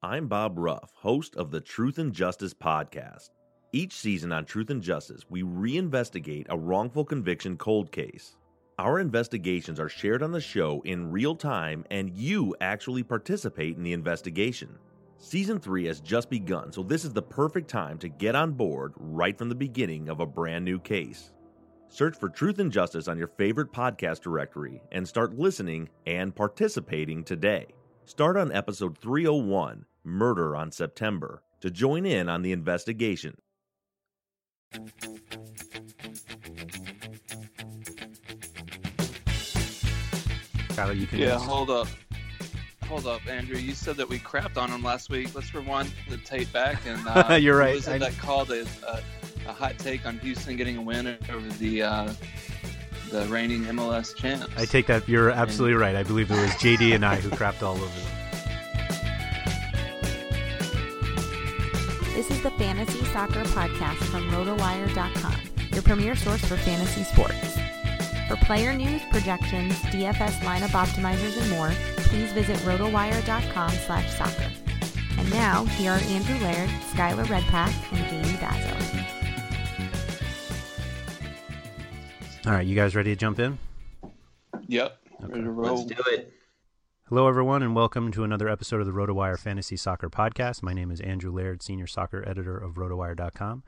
[0.00, 3.30] I'm Bob Ruff, host of the Truth and Justice podcast.
[3.72, 8.36] Each season on Truth and Justice, we reinvestigate a wrongful conviction cold case.
[8.78, 13.82] Our investigations are shared on the show in real time, and you actually participate in
[13.82, 14.78] the investigation.
[15.16, 18.92] Season 3 has just begun, so this is the perfect time to get on board
[18.98, 21.32] right from the beginning of a brand new case.
[21.88, 27.24] Search for Truth and Justice on your favorite podcast directory and start listening and participating
[27.24, 27.66] today.
[28.08, 33.36] Start on episode 301, Murder on September, to join in on the investigation.
[40.70, 41.88] Tyler, you can Yeah, just- hold up.
[42.86, 43.58] Hold up, Andrew.
[43.58, 45.34] You said that we crapped on him last week.
[45.34, 47.74] Let's rewind the tape back and uh, You're what right.
[47.74, 49.02] Was it I- that called a, a,
[49.46, 52.12] a hot take on Houston getting a win over the uh,
[53.10, 54.46] the reigning MLS champs?
[54.56, 55.08] I take that.
[55.08, 55.96] You're absolutely right.
[55.96, 58.14] I believe it was JD and I who crapped all over them.
[62.14, 65.34] This is the Fantasy Soccer Podcast from RotoWire.com,
[65.72, 67.56] your premier source for fantasy sports.
[68.28, 74.50] For player news, projections, DFS lineup optimizers, and more, please visit RotoWire.com slash soccer.
[75.16, 78.97] And now, here are Andrew Laird, Skylar Redpath, and Jamie Bazo.
[82.48, 83.58] All right, you guys ready to jump in?
[84.68, 84.98] Yep.
[85.20, 85.84] Roll.
[85.84, 86.32] Let's do it.
[87.10, 90.62] Hello, everyone, and welcome to another episode of the RotoWire Fantasy Soccer Podcast.
[90.62, 93.64] My name is Andrew Laird, Senior Soccer Editor of RotoWire.com.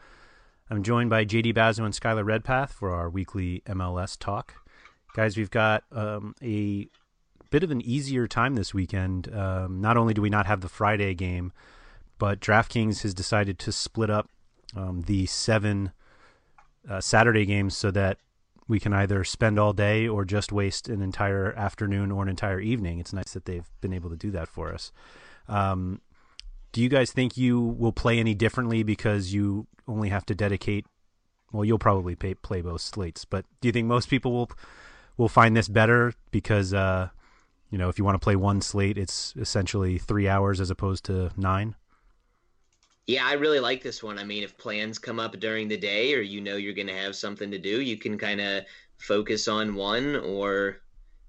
[0.71, 4.55] I'm joined by JD Bazo and Skylar Redpath for our weekly MLS talk.
[5.15, 6.89] Guys, we've got um, a
[7.51, 9.31] bit of an easier time this weekend.
[9.35, 11.53] Um, not only do we not have the Friday game,
[12.17, 14.31] but DraftKings has decided to split up
[14.75, 15.93] um, the seven
[16.89, 18.17] uh, Saturday games so that
[18.71, 22.61] we can either spend all day or just waste an entire afternoon or an entire
[22.61, 23.01] evening.
[23.01, 24.93] It's nice that they've been able to do that for us.
[25.49, 26.01] Um,
[26.71, 30.87] do you guys think you will play any differently because you only have to dedicate?
[31.53, 34.51] Well, you'll probably pay, play both slates, but do you think most people will
[35.17, 37.09] will find this better because uh,
[37.71, 41.05] you know if you want to play one slate, it's essentially three hours as opposed
[41.07, 41.75] to nine?
[43.07, 44.19] Yeah, I really like this one.
[44.19, 46.97] I mean, if plans come up during the day or you know you're going to
[46.97, 48.65] have something to do, you can kind of
[48.99, 50.77] focus on one or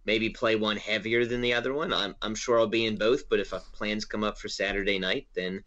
[0.06, 1.94] maybe play one heavier than the other one.
[1.94, 5.28] I'm, I'm sure I'll be in both, but if plans come up for Saturday night,
[5.34, 5.64] then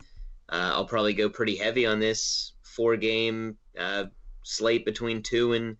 [0.51, 4.05] uh, I'll probably go pretty heavy on this four game uh,
[4.45, 5.77] slate between two and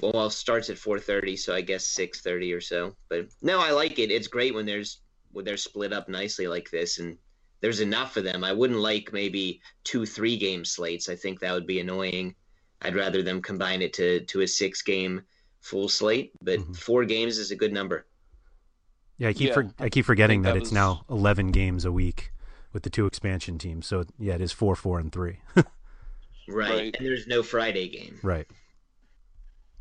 [0.00, 2.96] well starts at 4:30, so I guess 6:30 or so.
[3.08, 4.10] But no, I like it.
[4.10, 5.00] It's great when there's
[5.32, 7.18] when they're split up nicely like this, and
[7.60, 8.44] there's enough of them.
[8.44, 11.08] I wouldn't like maybe two, three game slates.
[11.08, 12.34] I think that would be annoying.
[12.80, 15.22] I'd rather them combine it to to a six game
[15.60, 16.72] full slate, but mm-hmm.
[16.74, 18.06] four games is a good number.
[19.16, 20.68] Yeah, I keep yeah, for, I keep forgetting that, that was...
[20.68, 22.32] it's now eleven games a week
[22.72, 23.86] with the two expansion teams.
[23.86, 25.38] So yeah, it is four, four, and three.
[25.56, 25.66] right.
[26.48, 26.96] right.
[26.96, 28.20] and there's no Friday game.
[28.22, 28.46] Right.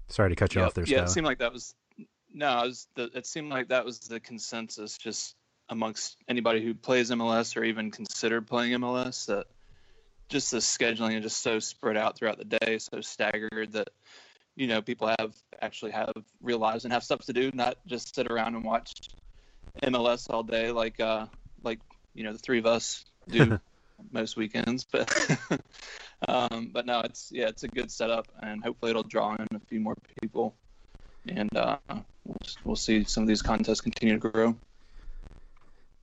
[0.08, 0.68] Sorry to cut you yep.
[0.68, 0.86] off there.
[0.86, 1.76] Yeah, it seemed like that was
[2.34, 5.36] no, it, was the, it seemed like that was the consensus just
[5.70, 9.48] amongst anybody who plays MLS or even considered playing MLS that
[10.30, 13.90] just the scheduling is just so spread out throughout the day, so staggered that
[14.56, 18.16] you know people have actually have real lives and have stuff to do, not just
[18.16, 18.94] sit around and watch
[19.84, 21.28] MLS all day like uh
[21.64, 21.80] like
[22.14, 23.60] you know the three of us do
[24.12, 24.86] most weekends.
[24.92, 25.14] But
[26.28, 29.60] um, but no, it's yeah, it's a good setup, and hopefully it'll draw in a
[29.68, 30.56] few more people,
[31.28, 31.78] and uh,
[32.26, 34.56] we'll, we'll see some of these contests continue to grow.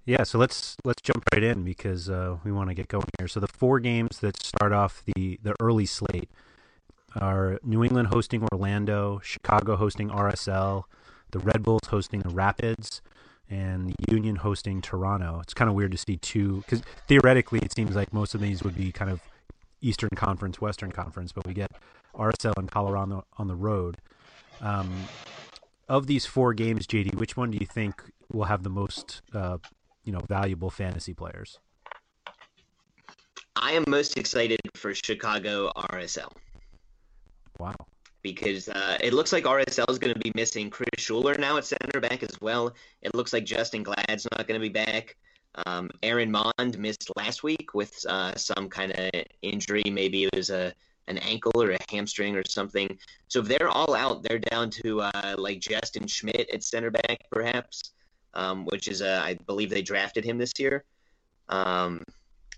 [0.07, 3.27] Yeah, so let's let's jump right in because uh, we want to get going here.
[3.27, 6.29] So the four games that start off the the early slate
[7.17, 10.85] are New England hosting Orlando, Chicago hosting RSL,
[11.31, 13.01] the Red Bulls hosting the Rapids,
[13.49, 15.41] and the Union hosting Toronto.
[15.43, 18.63] It's kind of weird to see two because theoretically it seems like most of these
[18.63, 19.23] would be kind of
[19.81, 21.73] Eastern Conference, Western Conference, but we get
[22.15, 23.97] RSL and Colorado on the road.
[24.61, 24.93] Um,
[25.89, 29.59] of these four games, JD, which one do you think will have the most uh,
[30.05, 31.59] you know valuable fantasy players?
[33.57, 36.31] I am most excited for Chicago RSL.
[37.59, 37.75] Wow.
[38.23, 41.65] Because uh, it looks like RSL is going to be missing Chris Schuler now at
[41.65, 42.75] center back as well.
[43.03, 45.17] It looks like Justen Glad's not going to be back.
[45.67, 49.11] Um, Aaron Maund missed last week with uh, some kind of
[49.43, 49.85] injury.
[49.87, 50.75] Maybe it was a
[51.07, 52.99] an ankle or a hamstring or something.
[53.29, 57.19] So if they're all out, they're down to uh, like Justin Schmidt at center back,
[57.31, 57.93] perhaps
[58.35, 60.85] um, which is, a, I believe they drafted him this year.
[61.49, 62.03] Um,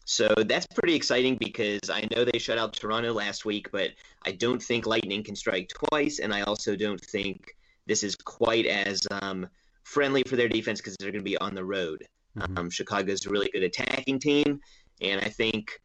[0.05, 3.91] so that's pretty exciting because I know they shut out Toronto last week, but
[4.25, 7.57] I don't think Lightning can strike twice, and I also don't think
[7.87, 9.49] this is quite as um,
[9.83, 12.07] friendly for their defense because they're going to be on the road.
[12.39, 12.59] Mm-hmm.
[12.59, 14.61] Um, Chicago's a really good attacking team,
[15.01, 15.81] and I think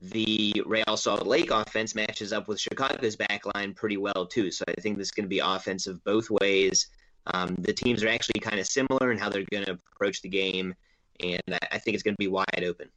[0.00, 4.50] the Real Salt Lake offense matches up with Chicago's back line pretty well too.
[4.50, 6.88] So I think this is going to be offensive both ways.
[7.34, 10.28] Um, the teams are actually kind of similar in how they're going to approach the
[10.28, 10.74] game,
[11.20, 12.88] and I think it's going to be wide open.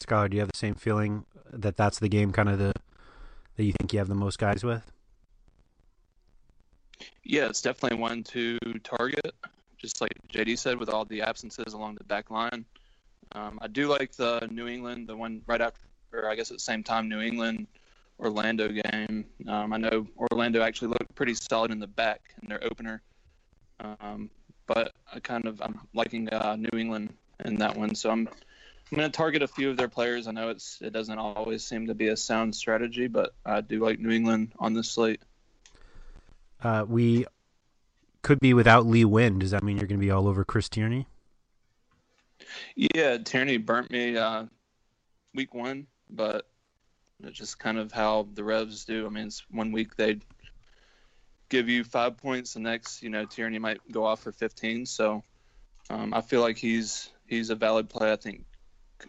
[0.00, 2.72] Skylar, do you have the same feeling that that's the game, kind of the
[3.56, 4.90] that you think you have the most guys with?
[7.24, 9.34] Yeah, it's definitely one to target.
[9.78, 12.64] Just like JD said, with all the absences along the back line,
[13.32, 15.80] um, I do like the New England, the one right after,
[16.12, 17.66] or I guess at the same time, New England
[18.18, 19.24] Orlando game.
[19.48, 23.02] Um, I know Orlando actually looked pretty solid in the back in their opener,
[23.80, 24.30] um,
[24.66, 27.14] but I kind of I'm liking uh, New England
[27.44, 27.94] in that one.
[27.94, 28.28] So I'm
[28.92, 30.26] I'm going to target a few of their players.
[30.26, 33.82] I know it's it doesn't always seem to be a sound strategy, but I do
[33.82, 35.22] like New England on this slate.
[36.62, 37.24] Uh, we
[38.20, 39.38] could be without Lee Nguyen.
[39.38, 41.06] Does that mean you're going to be all over Chris Tierney?
[42.76, 44.44] Yeah, Tierney burnt me uh,
[45.34, 46.46] week one, but
[47.22, 49.06] it's just kind of how the Revs do.
[49.06, 50.18] I mean, it's one week they
[51.48, 54.86] give you five points, the next, you know, Tierney might go off for 15.
[54.86, 55.22] So
[55.90, 58.12] um, I feel like he's he's a valid play.
[58.12, 58.44] I think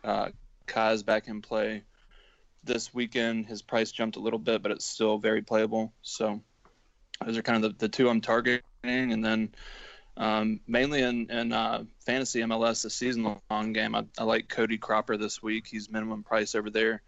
[0.03, 0.29] uh,
[0.67, 1.83] Kei's back in play
[2.63, 3.45] this weekend.
[3.47, 5.93] His price jumped a little bit, but it's still very playable.
[6.01, 6.41] So
[7.25, 9.53] those are kind of the, the two I'm targeting, and then
[10.17, 13.95] um, mainly in, in uh, fantasy MLS, the season long game.
[13.95, 15.67] I, I, like Cody Cropper this week.
[15.67, 17.01] He's minimum price over there.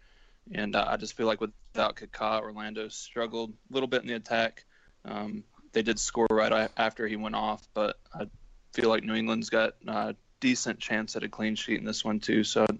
[0.52, 4.14] And uh, I just feel like without Kaká, Orlando struggled a little bit in the
[4.14, 4.64] attack.
[5.04, 8.26] Um, they did score right after he went off, but I
[8.72, 12.20] feel like New England's got a decent chance at a clean sheet in this one
[12.20, 12.44] too.
[12.44, 12.78] So I'm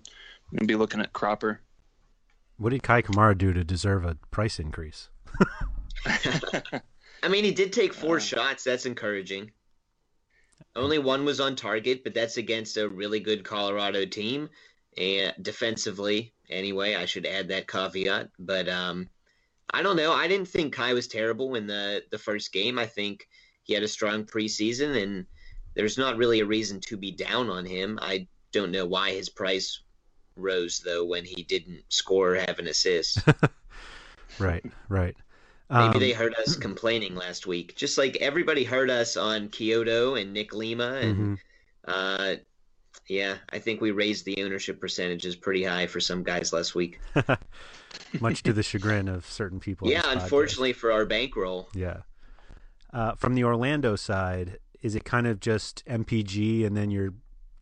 [0.50, 1.60] going to be looking at Cropper.
[2.58, 5.10] What did Kei Kamara do to deserve a price increase?
[6.06, 8.64] I mean, he did take four uh, shots.
[8.64, 9.50] That's encouraging.
[10.74, 14.48] Only one was on target, but that's against a really good Colorado team
[14.96, 16.94] and defensively anyway.
[16.94, 19.08] I should add that caveat, but um,
[19.70, 20.12] I don't know.
[20.12, 22.78] I didn't think Kei was terrible in the the first game.
[22.78, 23.28] I think
[23.64, 25.26] he had a strong preseason, and
[25.74, 27.98] there's not really a reason to be down on him.
[28.00, 29.80] I don't know why his price
[30.36, 33.18] rose though when he didn't score or have an assist.
[34.38, 35.16] right, right.
[35.68, 40.20] Maybe um, they heard us complaining last week, just like everybody heard us on Quioto
[40.20, 41.34] and Nick Lima and mm-hmm.
[41.88, 42.34] uh,
[43.08, 47.00] Yeah, I think we raised the ownership percentages pretty high for some guys last week.
[48.20, 49.88] Much to the chagrin of certain people.
[49.88, 51.68] yeah, unfortunately for our bankroll.
[51.74, 51.98] Yeah.
[52.92, 57.14] Uh, from the Orlando side, is it kind of just MPG and then you're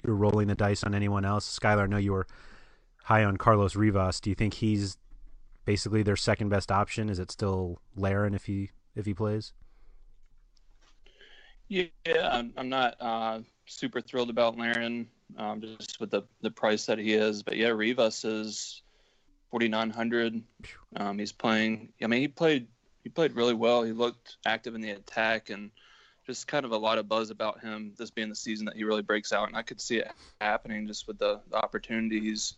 [0.05, 1.59] you're rolling the dice on anyone else?
[1.59, 2.26] Skylar, I know you were
[3.05, 4.21] high on Carlos Rivas.
[4.21, 4.99] Do you think he's
[5.64, 7.09] basically their second best option?
[7.09, 9.53] Is it still Larin if he if he plays?
[11.69, 11.87] Yeah,
[12.31, 16.99] I'm, I'm not uh, super thrilled about Larin, um, just with the, the price that
[16.99, 17.42] he is.
[17.42, 18.83] But yeah, Rivas is
[19.50, 20.42] 4,900.
[20.97, 21.92] Um, he's playing.
[22.02, 22.68] I mean, he played
[23.02, 23.83] he played really well.
[23.83, 25.71] He looked active in the attack and
[26.26, 27.92] just kind of a lot of buzz about him.
[27.99, 30.87] This being the season that he really breaks out, and I could see it happening
[30.87, 32.54] just with the, the opportunities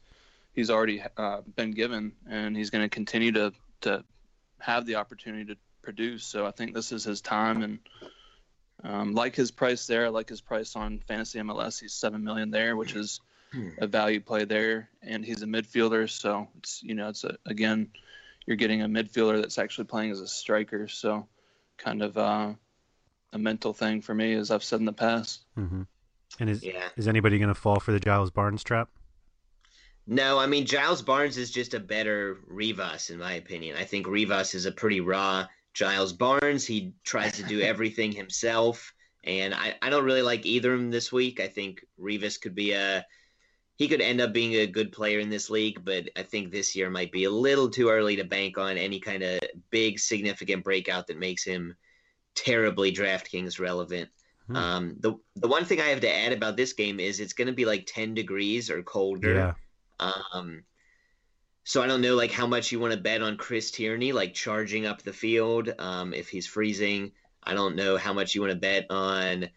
[0.54, 4.04] he's already uh, been given, and he's going to continue to to
[4.58, 6.24] have the opportunity to produce.
[6.24, 7.78] So I think this is his time, and
[8.84, 12.76] um, like his price there, like his price on Fantasy MLS, he's seven million there,
[12.76, 13.20] which is
[13.52, 13.70] hmm.
[13.78, 16.08] a value play there, and he's a midfielder.
[16.08, 17.90] So it's you know it's a, again,
[18.46, 20.88] you're getting a midfielder that's actually playing as a striker.
[20.88, 21.26] So
[21.78, 22.52] kind of uh,
[23.32, 25.44] a mental thing for me, as I've said in the past.
[25.58, 25.82] Mm-hmm.
[26.38, 26.88] And is yeah.
[26.96, 28.88] is anybody going to fall for the Giles Barnes trap?
[30.06, 33.76] No, I mean Giles Barnes is just a better Rivas in my opinion.
[33.76, 36.66] I think Rivas is a pretty raw Giles Barnes.
[36.66, 40.90] He tries to do everything himself, and I, I don't really like either of them
[40.90, 41.38] this week.
[41.38, 43.04] I think Rivas could be a
[43.76, 46.74] he could end up being a good player in this league, but I think this
[46.74, 49.38] year might be a little too early to bank on any kind of
[49.70, 51.76] big significant breakout that makes him
[52.34, 54.08] terribly DraftKings relevant.
[54.46, 54.56] Hmm.
[54.56, 57.48] Um, the the one thing I have to add about this game is it's going
[57.48, 59.34] to be like ten degrees or colder.
[60.00, 60.12] Yeah.
[60.32, 60.62] Um,
[61.66, 64.34] so I don't know like how much you want to bet on Chris Tierney, like
[64.34, 67.10] charging up the field um, if he's freezing.
[67.42, 69.48] I don't know how much you want to bet on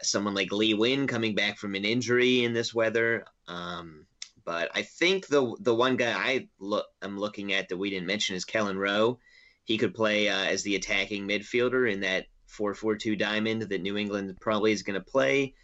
[0.00, 3.24] someone like Lee Nguyen coming back from an injury in this weather.
[3.48, 4.06] Um,
[4.44, 8.06] but I think the the one guy I look I'm looking at that we didn't
[8.06, 9.18] mention is Kelyn Rowe.
[9.64, 14.38] He could play uh, as the attacking midfielder in that 4-4-2 diamond that New England
[14.40, 15.54] probably is going to play.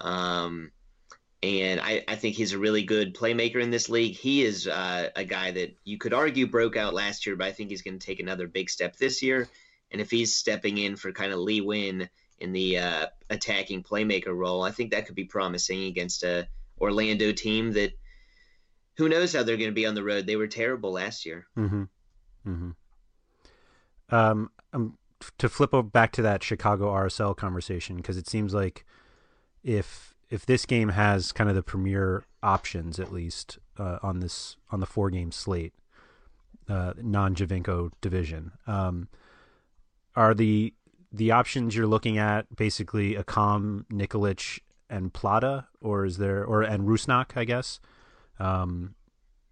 [0.00, 0.70] Um,
[1.42, 4.16] and I, I, think he's a really good playmaker in this league.
[4.16, 7.52] He is uh, a guy that you could argue broke out last year, but I
[7.52, 9.48] think he's going to take another big step this year.
[9.92, 12.08] And if he's stepping in for kind of Lee Nguyen
[12.40, 16.48] in the uh, attacking playmaker role, I think that could be promising against a
[16.80, 17.92] Orlando team that
[18.96, 20.26] who knows how they're going to be on the road.
[20.26, 21.46] They were terrible last year.
[21.56, 21.84] Mm-hmm.
[22.46, 24.14] Mm-hmm.
[24.14, 24.98] Um, um,
[25.38, 28.84] to flip back to that Chicago RSL conversation because it seems like
[29.62, 34.56] if if this game has kind of the premier options at least uh, on this
[34.70, 35.74] on the four game slate,
[36.68, 39.08] uh, non Giovinco division, um,
[40.14, 40.74] are the
[41.12, 46.86] the options you're looking at basically Accam, Nikolic, and Plata, or is there or and
[46.86, 47.80] Rusnak, I guess.
[48.38, 48.94] Um,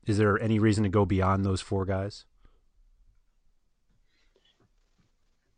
[0.06, 2.24] is there any reason to go beyond those four guys?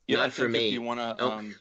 [0.07, 0.69] Yeah, Not for me.
[0.69, 1.31] If you want to, oh.
[1.33, 1.55] um,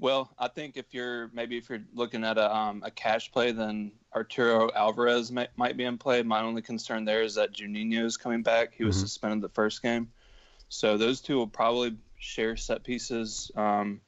[0.00, 3.52] well, I think if you're maybe if you're looking at a um, a cash play,
[3.52, 6.22] then Arturo Alvarez may, might be in play.
[6.22, 8.74] My only concern there is that Juninho is coming back.
[8.74, 9.06] He was mm-hmm.
[9.06, 10.12] suspended the first game,
[10.68, 13.50] so those two will probably share set pieces.
[13.56, 14.00] Um,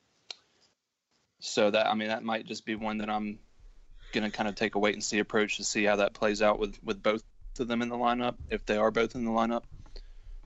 [1.40, 3.40] so that I mean that might just be one that I'm
[4.12, 6.60] gonna kind of take a wait and see approach to see how that plays out
[6.60, 7.24] with with both
[7.58, 9.64] of them in the lineup if they are both in the lineup.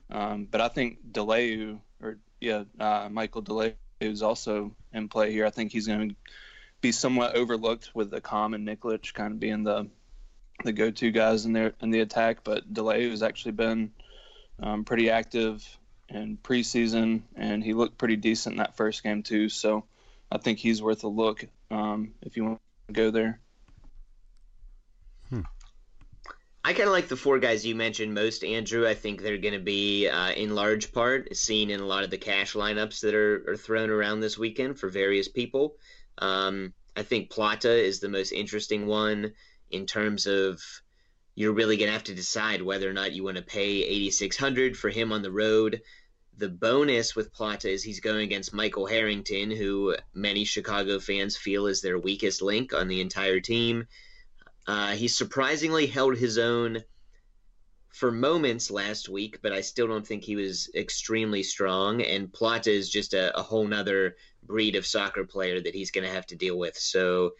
[0.09, 5.09] Um, but I think De Leeuw or yeah, uh, Michael De Leeuw who's also in
[5.09, 5.45] play here.
[5.45, 6.15] I think he's going to
[6.81, 9.89] be somewhat overlooked with the and Nikolic kind of being the
[10.63, 12.43] the go-to guys in there in the attack.
[12.43, 13.91] But De Leeuw has actually been
[14.61, 15.65] um, pretty active
[16.09, 19.49] in preseason, and he looked pretty decent in that first game too.
[19.49, 19.85] So
[20.31, 23.39] I think he's worth a look um, if you want to go there.
[26.65, 28.87] I kind of like the four guys you mentioned most, Andrew.
[28.87, 32.09] I think they're going to be, uh, in large part, seen in a lot of
[32.09, 35.75] the cash lineups that are, are thrown around this weekend for various people.
[36.17, 39.33] Um, I think Plata is the most interesting one
[39.69, 40.59] in terms of
[41.35, 44.75] you're really going to have to decide whether or not you want to pay 8600
[44.75, 45.83] for him on the road.
[46.35, 51.67] The bonus with Plata is he's going against Michael Harrington, who many Chicago fans feel
[51.67, 53.85] is their weakest link on the entire team.
[54.67, 56.83] Uh, he surprisingly held his own
[57.95, 62.01] for moments last week, but I still don't think he was extremely strong.
[62.01, 66.05] And Plata is just a, a whole nother breed of soccer player that he's going
[66.05, 66.77] to have to deal with.
[66.77, 67.31] So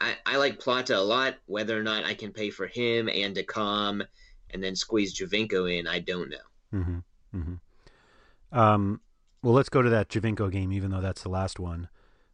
[0.00, 1.36] I, I, like Plata a lot.
[1.46, 4.04] Whether or not I can pay for him and Accam
[4.50, 6.36] and then squeeze Giovinco in, I don't know.
[6.74, 6.98] Mm-hmm.
[7.38, 8.58] Mm-hmm.
[8.58, 9.00] Um,
[9.42, 11.88] well, let's go to that Giovinco game, even though that's the last one.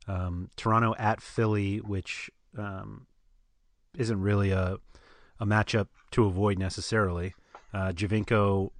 [0.08, 3.06] Um, Toronto at Philly, which um,
[3.96, 4.76] isn't really a
[5.40, 7.34] a matchup to avoid necessarily.
[7.74, 8.70] Uh, Giovinco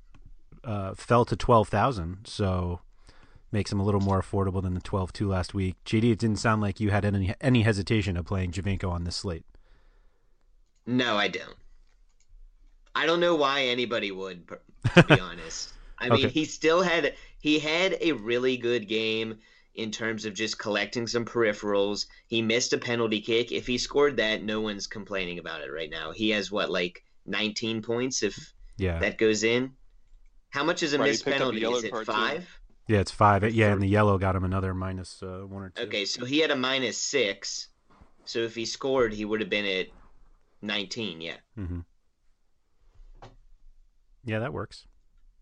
[0.65, 2.81] uh, fell to twelve thousand, so
[3.51, 5.77] makes him a little more affordable than the twelve two last week.
[5.85, 9.17] JD, it didn't sound like you had any any hesitation of playing Giovinco on this
[9.17, 9.45] slate.
[10.87, 11.57] No, I don't.
[12.95, 14.49] I don't know why anybody would,
[14.95, 15.73] to be honest.
[15.99, 16.29] I mean, Okay.
[16.29, 19.39] he still had he had a really good game
[19.75, 22.07] in terms of just collecting some peripherals.
[22.27, 23.53] He missed a penalty kick.
[23.53, 26.13] If he scored that, no one's complaining about it right now.
[26.13, 29.73] He has what like 19 points if Yeah, that goes in.
[30.51, 31.63] How much is a Right, missed picked a penalty?
[31.63, 32.13] Is it card, too.
[32.13, 32.61] five?
[32.89, 33.55] yeah, it's five.
[33.55, 35.85] Yeah, and the yellow got him another minus uh, one or two.
[35.85, 37.69] Okay, so he had a minus six.
[38.27, 39.87] So if he scored, he would have been at
[40.61, 41.21] 19.
[41.21, 41.37] Yeah.
[41.57, 41.81] hmm
[44.25, 44.87] Yeah, that works.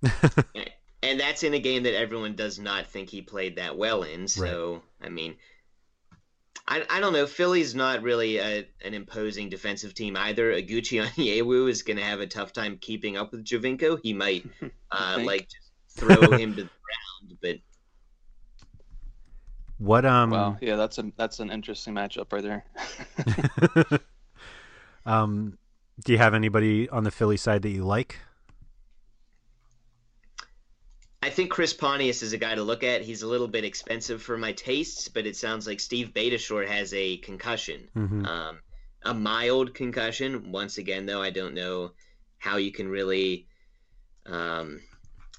[1.02, 4.28] and that's in a game that everyone does not think he played that well in.
[4.28, 5.36] So I mean,
[6.68, 7.26] I, I don't know.
[7.26, 10.52] Philly's not really a, an imposing defensive team either.
[10.52, 13.98] Oguchi Onyewu is going to have a tough time keeping up with Giovinco.
[14.02, 14.46] He might
[14.92, 17.56] uh, like just throw him to the ground, but
[19.78, 24.00] What um Wow, yeah, that's a that's an interesting matchup right there.
[25.06, 25.58] um
[26.04, 28.18] do you have anybody on the Philly side that you like?
[31.22, 33.02] I think Chris Pontius is a guy to look at.
[33.02, 36.94] He's a little bit expensive for my tastes, but it sounds like Steve Beitashour has
[36.94, 38.26] a concussion, Mhm.
[38.26, 38.60] um,
[39.02, 40.50] a mild concussion.
[40.50, 41.92] Once again, though, I don't know
[42.38, 43.46] how you can really
[44.26, 44.80] um,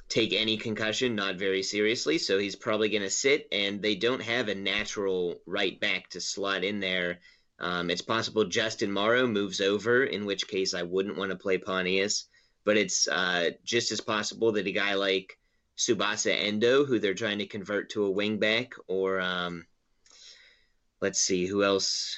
[0.10, 2.18] take any concussion not very seriously.
[2.18, 6.20] So he's probably going to sit, and they don't have a natural right back to
[6.22, 7.22] slot in there.
[7.60, 11.58] Um, it's possible Justin Morrow moves over, in which case I wouldn't want to play
[11.60, 12.26] Pontius.
[12.66, 15.38] But it's uh, just as possible that a guy like
[15.78, 19.66] Tsubasa Endo, who they're trying to convert to a wingback, or um,
[21.02, 22.18] let's see who else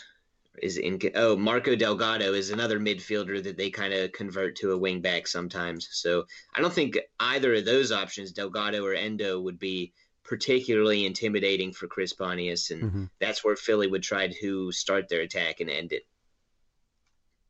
[0.62, 1.00] is in.
[1.16, 5.88] Oh, Marco Delgado is another midfielder that they kind of convert to a wingback sometimes.
[5.92, 9.94] So I don't think either of those options, Delgado or Endo, would be
[10.24, 13.10] particularly intimidating for Chris Pontius, and Mhm.
[13.20, 16.04] that's where Philly would try to start their attack and end it.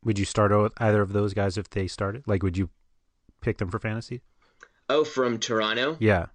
[0.02, 2.26] Would you start either of those guys if they started?
[2.26, 2.70] Like would you
[3.40, 4.22] pick them for fantasy?
[4.88, 5.96] Oh, from Toronto?
[5.98, 6.26] Yeah.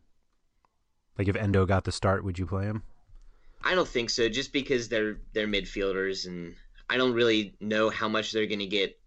[1.17, 2.83] Like if Endo got the start, would you play him?
[3.63, 6.55] I don't think so, just because they're they're midfielders, and
[6.89, 8.97] I don't really know how much they're going to get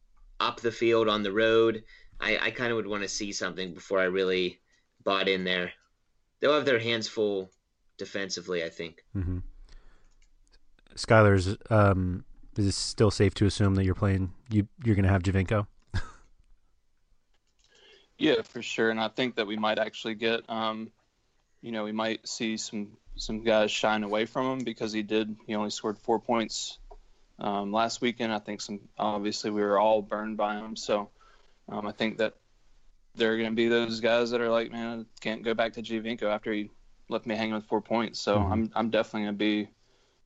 [0.40, 1.84] up the field on the road.
[2.20, 4.60] I, I kind of would want to see something before I really
[5.02, 5.72] bought in there.
[6.40, 7.50] They'll have their hands full
[7.96, 9.04] defensively, I think.
[9.16, 9.38] Mm-hmm.
[10.94, 12.24] Skylar's um
[12.58, 15.66] is it still safe to assume that you're playing you you're gonna have Giovinco?
[18.18, 18.90] Yeah, for sure.
[18.90, 20.90] And I think that we might actually get, um,
[21.60, 25.36] you know, we might see some some guys shine away from him because he did.
[25.46, 26.78] He only scored four points
[27.38, 28.32] um, last weekend.
[28.32, 30.76] I think some obviously we were all burned by him.
[30.76, 31.10] So
[31.68, 32.34] um, I think that
[33.14, 35.74] there are going to be those guys that are like, man, I can't go back
[35.74, 36.70] to Giovinco after he
[37.08, 38.20] left me hanging with four points.
[38.20, 38.52] So Mhm.
[38.52, 39.68] I'm I'm definitely going to be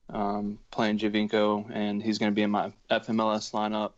[0.08, 3.92] um, playing Giovinco, and he's going to be in my FMLS lineup.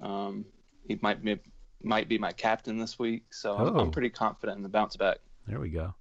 [0.00, 0.46] Um,
[0.86, 1.38] he might be
[1.84, 3.80] might be my captain this week, so I'm- Oh.
[3.80, 5.18] I'm pretty confident in the bounce back.
[5.46, 5.94] There we go.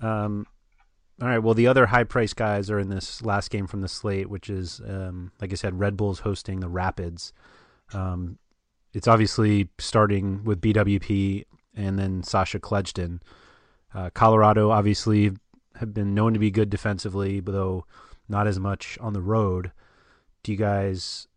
[0.00, 0.46] Um
[1.20, 3.88] all right, well the other high price guys are in this last game from the
[3.88, 7.32] slate, which is um like I said, Red Bull's hosting the Rapids.
[7.92, 8.38] Um
[8.92, 11.44] it's obviously starting with BWP
[11.74, 13.20] and then Sacha Kljestan.
[13.94, 15.32] Uh, Colorado obviously
[15.76, 17.84] have been known to be good defensively, though
[18.28, 19.72] not as much on the road.
[20.42, 21.28] Do you guys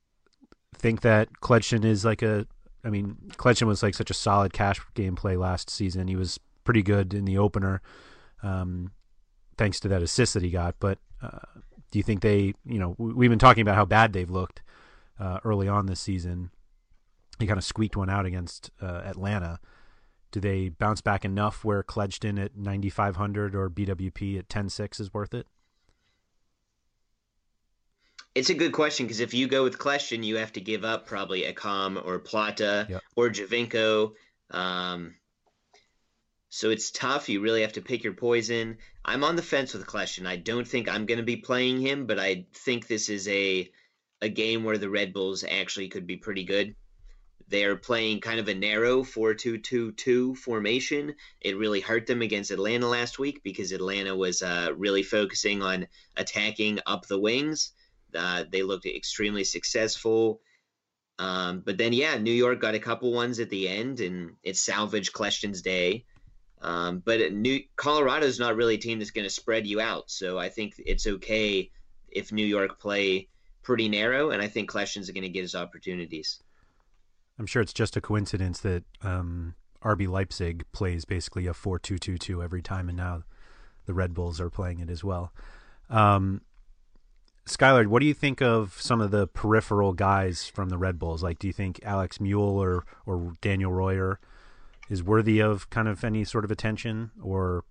[0.73, 2.47] think that Kljestan is like a?
[2.83, 6.07] I mean, Kljestan was like such a solid cash gameplay last season.
[6.07, 7.81] He was pretty good in the opener,
[8.43, 8.91] um,
[9.57, 10.75] thanks to that assist that he got.
[10.79, 11.39] But uh,
[11.91, 12.53] do you think they?
[12.65, 14.61] You know, we- we've been talking about how bad they've looked
[15.19, 16.51] uh, early on this season.
[17.39, 19.59] He kind of squeaked one out against uh, Atlanta.
[20.31, 25.33] Do they bounce back enough where Kljestan at 9,500 or BWP at 10.6 is worth
[25.33, 25.47] it?
[28.35, 31.07] It's a good question because if you go with Kljestan, you have to give up
[31.07, 33.01] probably Accam or Plata Yep.
[33.15, 34.13] or Giovinco.
[34.51, 35.15] Um,
[36.49, 37.29] so it's tough.
[37.29, 38.77] You really have to pick your poison.
[39.03, 40.27] I'm on the fence with Kljestan.
[40.27, 43.69] I don't think I'm going to be playing him, but I think this is a
[44.21, 46.75] a game where the Red Bulls actually could be pretty good.
[47.47, 51.15] They're playing kind of a narrow 4-2-2-2 formation.
[51.41, 55.87] It really hurt them against Atlanta last week because Atlanta was uh, really focusing on
[56.17, 57.71] attacking up the wings.
[58.15, 60.41] Uh, they looked extremely successful.
[61.17, 64.55] Um, but then, yeah, New York got a couple ones at the end, and it
[64.55, 66.05] salvaged Questions day.
[66.61, 70.37] Um, but New Colorado's not really a team that's going to spread you out, so
[70.37, 71.71] I think it's okay
[72.09, 73.29] if New York play
[73.63, 76.41] pretty narrow, and I think Questions are going to get his opportunities.
[77.37, 81.97] I'm sure it's just a coincidence that um, RB Leipzig plays basically a 4 2
[81.97, 83.23] 2 2 every time, and now
[83.85, 85.31] the Red Bulls are playing it as well.
[85.89, 86.41] Um,
[87.49, 91.23] Skylar, what do you think of some of the peripheral guys from the Red Bulls?
[91.23, 94.19] Like, do you think Alex Muyl or, or Daniel Royer
[94.87, 97.63] is worthy of kind of any sort of attention, or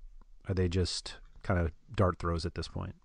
[0.49, 2.97] are they just kind of dart throws at this point?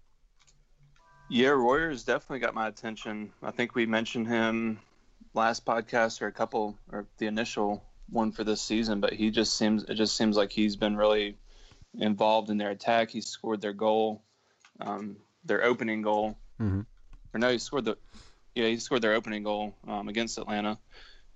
[1.30, 3.32] Yeah, Royer's definitely got my attention.
[3.44, 4.80] I think we mentioned him
[5.36, 9.56] last podcast or a couple or the initial one for this season, but he just
[9.58, 11.38] seems it just seems like he's been really
[11.98, 13.12] involved in their attack.
[13.12, 14.24] He scored their goal,
[14.82, 16.82] um, their opening goal, mm-hmm.
[17.34, 17.98] or no, he scored the
[18.56, 20.78] yeah he scored their opening goal um, against Atlanta,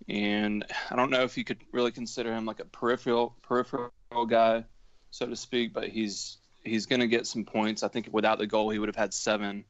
[0.07, 3.91] and I don't know if you could really consider him like a peripheral peripheral
[4.27, 4.65] guy,
[5.11, 7.83] so to speak, but he's he's going to get some points.
[7.83, 9.65] I think without the goal, he would have had seven.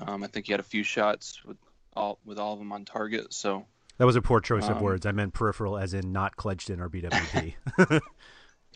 [0.00, 1.56] Um, I think he had a few shots with
[1.94, 3.32] all with all of them on target.
[3.32, 3.66] So
[3.98, 5.06] that was a poor choice of um, words.
[5.06, 8.00] I meant peripheral, as in not Kljestan or BWP.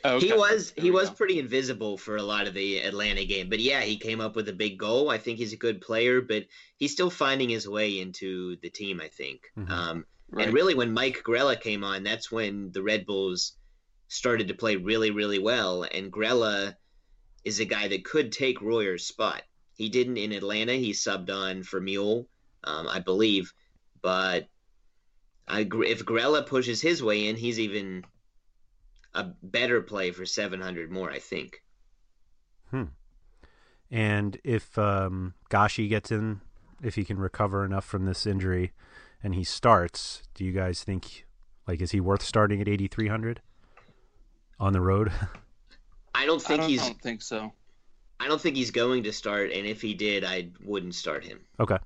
[0.04, 0.26] Okay.
[0.28, 1.14] He was he was go.
[1.14, 4.48] pretty invisible for a lot of the Atlanta game, but yeah, he came up with
[4.48, 5.10] a big goal.
[5.10, 9.00] I think he's a good player, but he's still finding his way into the team.
[9.00, 9.70] I think, mm-hmm.
[9.70, 10.46] um, right.
[10.46, 13.52] and really when Mike Grella came on, that's when the Red Bulls
[14.08, 16.74] started to play really really well, and Grella
[17.44, 19.42] is a guy that could take Royer's spot.
[19.74, 20.72] He didn't in Atlanta.
[20.74, 22.26] He subbed on for Muyl,
[22.64, 23.52] um, I believe.
[24.02, 24.48] But
[25.48, 28.04] I, if Grella pushes his way in, he's even
[29.14, 31.62] a better play for 700 more, I think.
[32.70, 32.84] Hmm.
[33.90, 36.40] And if um, Gashi gets in,
[36.82, 38.72] if he can recover enough from this injury
[39.22, 41.26] and he starts, do you guys think,
[41.66, 43.40] like, is he worth starting at 8,300
[44.58, 45.10] on the road?
[46.14, 46.82] I don't think I don't, he's.
[46.82, 47.52] I don't think so.
[48.18, 51.40] I don't think he's going to start, and if he did, I wouldn't start him.
[51.58, 51.78] Okay.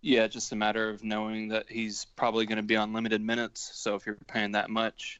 [0.00, 3.70] Yeah, just a matter of knowing that he's probably going to be on limited minutes.
[3.74, 5.19] So if you're paying that much,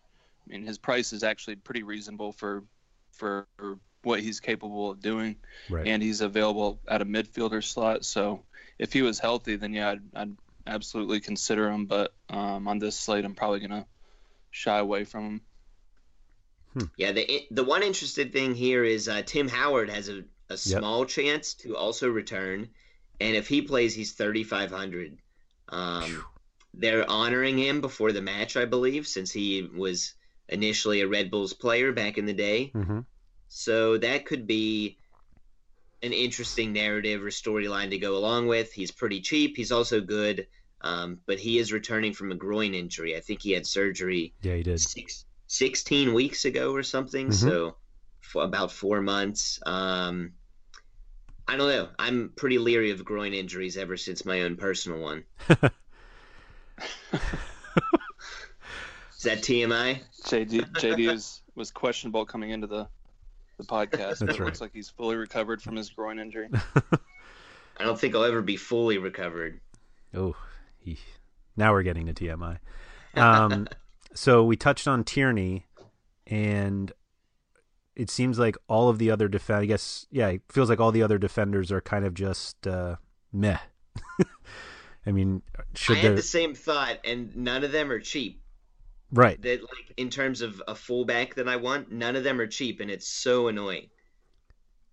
[0.51, 2.65] I mean, his price is actually pretty reasonable for
[3.13, 3.47] for
[4.03, 5.37] what he's capable of doing,
[5.69, 5.87] right.
[5.87, 8.05] and he's available at a midfielder slot.
[8.05, 8.43] So
[8.79, 10.37] if he was healthy, then yeah, I'd, I'd
[10.67, 11.87] absolutely consider him.
[11.87, 13.87] But um, on this slate, I'm probably going to
[14.51, 15.41] shy away from him.
[16.73, 16.85] Hmm.
[16.97, 21.01] Yeah, the the one interesting thing here is uh, Tim Howard has a, a small
[21.01, 21.09] yep.
[21.09, 22.69] chance to also return,
[23.21, 25.19] and if he plays, he's thirty five hundred.
[25.69, 26.25] Um,
[26.75, 30.15] they're honoring him before the match, I believe, since he was
[30.51, 32.73] initially a Red Bulls player back in the day.
[32.75, 33.01] Mm-hmm.
[33.49, 34.99] So that could be
[36.03, 38.73] an interesting narrative or storyline to go along with.
[38.73, 39.57] He's pretty cheap.
[39.57, 40.47] He's also good,
[40.83, 43.17] um, but he is returning from a groin injury.
[43.17, 44.35] I think he had surgery.
[44.43, 44.81] Yeah, he did.
[44.81, 47.29] Six, 16 weeks ago or something.
[47.29, 47.49] Mm-hmm.
[47.49, 47.77] So
[48.21, 49.61] for about four months.
[49.67, 50.33] Um,
[51.49, 51.89] I don't know.
[51.99, 55.25] I'm pretty leery of groin injuries ever since my own personal one.
[59.21, 60.01] Is that TMI?
[60.23, 62.89] JD JD is, was questionable coming into the
[63.59, 64.47] the podcast, but it right.
[64.47, 66.49] looks like he's fully recovered from his groin injury.
[67.77, 69.61] I don't think I'll ever be fully recovered.
[70.15, 70.37] Oh,
[70.79, 70.97] he,
[71.55, 72.61] now we're getting to TMI.
[73.15, 73.69] Um,
[74.15, 75.67] so we touched on Tierney,
[76.27, 76.91] and
[77.95, 79.61] it seems like all of the other defend.
[79.61, 82.97] I guess yeah, it feels like all the other defenders are kind of just uh,
[83.35, 83.59] meh.
[85.07, 85.43] I mean,
[85.75, 88.41] should I had the same thought, and none of them are cheap.
[89.13, 89.41] Right.
[89.43, 92.81] That like in terms of a fullback that I want, none of them are cheap,
[92.81, 93.89] and it's so annoying.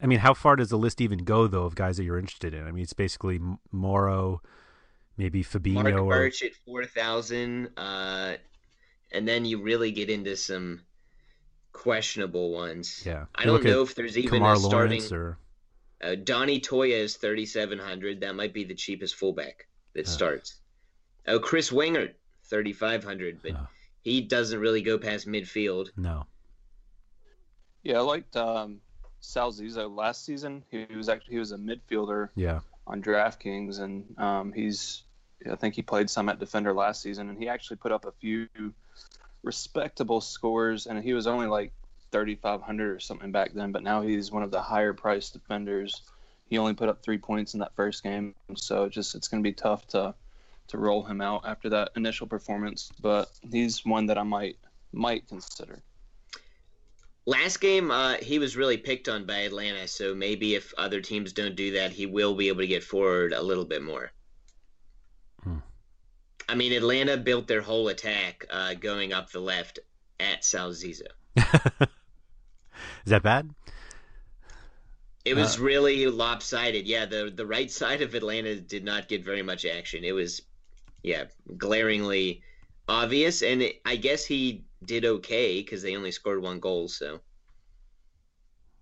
[0.02, 2.54] I mean, how far does the list even go though of guys that you're interested
[2.54, 2.68] in?
[2.68, 3.40] I mean, it's basically
[3.72, 4.42] Morrow,
[5.18, 7.70] maybe Fabinho Mark or Burch at four thousand.
[7.78, 8.36] Uh,
[9.12, 10.82] and then you really get into some
[11.74, 13.04] questionable ones.
[13.06, 15.04] Yeah, I don't know if there's even Kemar a starting.
[15.14, 15.38] or...
[16.04, 18.22] Uh, Donny Toia is thirty seven hundred.
[18.22, 20.10] That might be the cheapest fullback that uh.
[20.10, 20.56] starts.
[21.28, 22.14] Oh, Chris Wingert,
[22.46, 23.54] thirty five hundred, but.
[24.08, 25.90] He doesn't really go past midfield.
[25.98, 26.26] No.
[27.84, 28.80] Yeah, I liked um,
[29.20, 30.64] Sal Zizzo last season.
[30.72, 32.30] He was actually he was a midfielder.
[32.36, 32.62] Yeah.
[32.88, 35.04] On DraftKings, and um, he's
[35.52, 38.14] I think he played some at defender last season, and he actually put up a
[38.14, 38.48] few
[39.44, 41.74] respectable scores, and he was only like
[42.14, 46.02] 3,500 or something back then, but now he's one of the higher priced defenders.
[46.50, 49.48] He only put up three points in that first game, so just it's going to
[49.48, 50.16] be tough to
[50.70, 52.90] to roll him out after that initial performance.
[53.02, 54.58] But he's one that I might
[54.92, 55.82] might consider.
[57.26, 61.34] Last game, uh, he was really picked on by Atlanta, so maybe if other teams
[61.34, 64.12] don't do that, he will be able to get forward a little bit more.
[66.50, 69.80] I mean, Atlanta built their whole attack uh, going up the left
[70.20, 71.08] at Sal Zizzo.
[71.36, 73.54] Is that bad?
[75.26, 76.88] It was uh, really lopsided.
[76.88, 80.06] Yeah, the the right side of Atlanta did not get very much action.
[80.06, 80.42] It was,
[81.08, 81.26] yeah,
[81.58, 82.42] glaringly
[82.88, 87.20] obvious, and it, I guess he did okay because they only scored one goal, so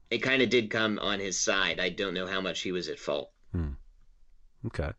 [0.09, 1.79] it kind of did come on his side.
[1.79, 3.31] I don't know how much he was at fault.
[3.51, 3.73] Hmm.
[4.67, 4.91] Okay.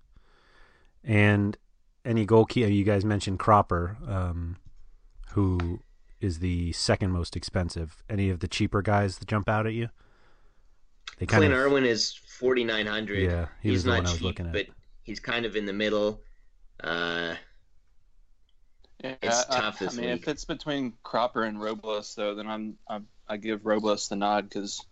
[1.05, 1.57] And
[2.05, 2.71] any goalkeeper?
[2.71, 4.57] You guys mentioned Cropper, um,
[5.33, 5.81] who
[6.21, 8.03] is the second most expensive.
[8.09, 9.89] Any of the cheaper guys that jump out at you?
[11.19, 13.23] They kind Clint of, Irwin is forty nine hundred.
[13.23, 14.67] Yeah, he he's not cheap, but
[15.03, 16.21] he's kind of in the middle.
[16.87, 17.35] Uh,
[19.03, 20.23] yeah, it's I, tough I, I mean, week.
[20.23, 24.49] if it's between Cropper and Robles, though, then I'm, I'm i give Robles the nod
[24.49, 24.85] because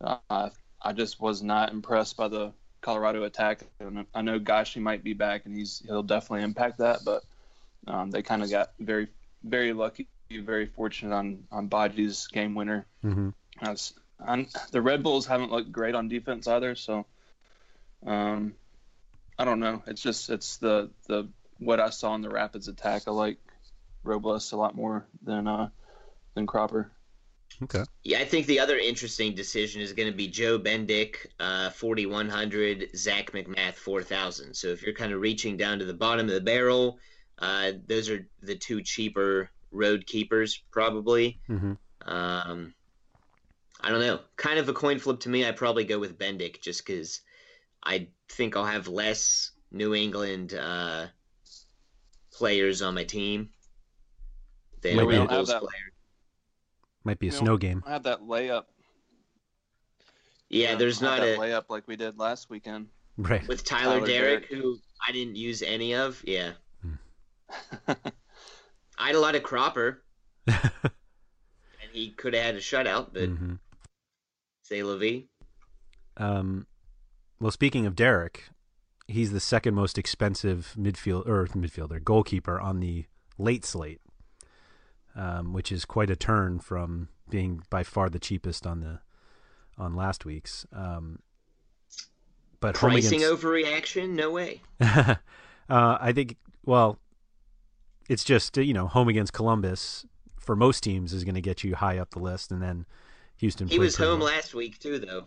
[0.00, 3.62] uh, I just was not impressed by the Colorado attack.
[3.80, 7.00] And I know Gashi might be back, and he's he'll definitely impact that.
[7.04, 7.24] But
[7.86, 9.08] um, they kind of got very
[9.42, 12.86] very lucky, very fortunate on on Badji's game winner.
[13.04, 13.30] Mm-hmm.
[13.62, 13.94] Was,
[14.70, 17.06] the Red Bulls haven't looked great on defense either, so
[18.06, 18.54] um,
[19.38, 19.82] I don't know.
[19.86, 21.28] It's just it's the the
[21.58, 23.02] what I saw in the Rapids attack.
[23.06, 23.38] I like
[24.04, 25.68] Robles a lot more than uh,
[26.34, 26.90] than Cropper.
[27.62, 27.82] Okay.
[28.04, 32.90] Yeah, I think the other interesting decision is going to be Joe Bendik, uh, 4,100,
[32.94, 34.54] Zac MacMath, 4,000.
[34.54, 36.98] So if you're kind of reaching down to the bottom of the barrel,
[37.38, 41.40] uh, those are the two cheaper road keepers, probably.
[41.48, 41.72] Mm-hmm.
[42.08, 42.74] Um,
[43.80, 44.20] I don't know.
[44.36, 45.46] Kind of a coin flip to me.
[45.46, 47.20] I probably go with Bendik just because
[47.82, 51.06] I think I'll have less New England uh,
[52.38, 53.50] players on my team
[54.80, 55.92] than Might Red Bulls players.
[57.04, 57.82] Might be a snow game.
[57.86, 58.64] I have that layup.
[60.48, 62.86] Yeah, there's not a layup like we did last weekend.
[63.16, 63.46] Right.
[63.48, 66.22] With Tyler, Tyler Deric, Deric, who I didn't use any of.
[66.24, 66.52] Yeah.
[66.80, 67.92] Hmm.
[68.98, 70.02] I had a lot of Cropper.
[70.46, 70.60] and
[71.92, 73.54] he could have had a shutout, but mm-hmm.
[74.62, 75.28] say Levy.
[76.16, 76.66] Um,
[77.40, 78.42] well, speaking of Deric,
[79.08, 83.06] he's the second most expensive midfield or midfielder goalkeeper on the
[83.38, 84.00] late slate
[85.18, 89.00] um, which is quite a turn from being by far the cheapest on the
[89.76, 90.64] on last week's.
[90.72, 91.18] Um,
[92.60, 93.42] but pricing against...
[93.42, 94.10] overreaction?
[94.10, 94.62] No way.
[94.80, 95.16] uh,
[95.68, 96.36] I think.
[96.64, 96.98] Well,
[98.08, 100.06] it's just you know home against Columbus
[100.38, 102.86] for most teams is going to get you high up the list, and then
[103.38, 103.66] Houston.
[103.66, 104.28] He was home well.
[104.28, 105.26] last week too, though.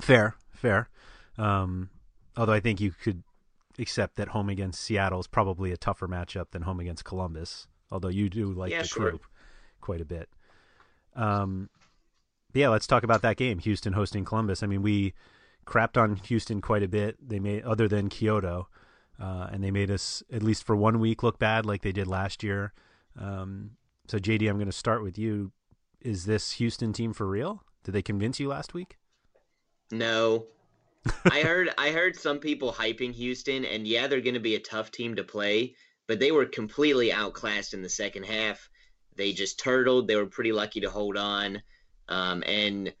[0.00, 0.88] Fair, fair.
[1.36, 1.90] Um,
[2.36, 3.22] although I think you could
[3.78, 7.66] accept that home against Seattle is probably a tougher matchup than home against Columbus.
[7.90, 9.10] Although you do like yeah, the sure.
[9.10, 9.26] group
[9.80, 10.28] quite a bit.
[11.14, 11.68] Um,
[12.54, 13.58] yeah, let's talk about that game.
[13.58, 14.62] Houston hosting Columbus.
[14.62, 15.14] I mean, we
[15.66, 17.16] crapped on Houston quite a bit.
[17.26, 18.66] They made other than Quioto,
[19.20, 22.06] uh, and they made us at least for one week look bad, like they did
[22.06, 22.72] last year.
[23.18, 23.72] Um,
[24.08, 25.52] so JD, I'm going to start with you.
[26.00, 27.62] Is this Houston team for real?
[27.84, 28.98] Did they convince you last week?
[29.90, 30.46] No.
[31.24, 34.60] I heard I heard some people hyping Houston, and yeah, they're going to be a
[34.60, 35.74] tough team to play,
[36.06, 38.68] but they were completely outclassed in the second half.
[39.16, 40.08] They just turtled.
[40.08, 41.62] They were pretty lucky to hold on.
[42.08, 42.92] Um, and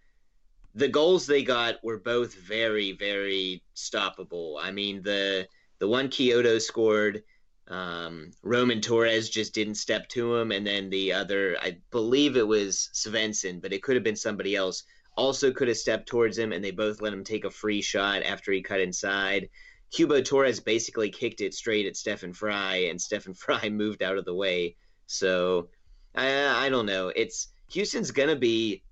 [0.74, 4.56] the goals they got were both very, very stoppable.
[4.60, 5.46] I mean, the
[5.78, 7.22] the one Quioto scored,
[7.68, 12.46] um, Roman Torres just didn't step to him, and then the other, I believe it
[12.46, 14.84] was Svensson, but it could have been somebody else.
[15.16, 18.22] Also, could have stepped towards him, and they both let him take a free shot
[18.22, 19.48] after he cut inside.
[19.92, 24.24] Cubo Torres basically kicked it straight at Stefan Frei, and Stefan Frei moved out of
[24.24, 24.76] the way.
[25.06, 25.68] So
[26.14, 27.08] I, I don't know.
[27.08, 28.82] It's Houston's gonna be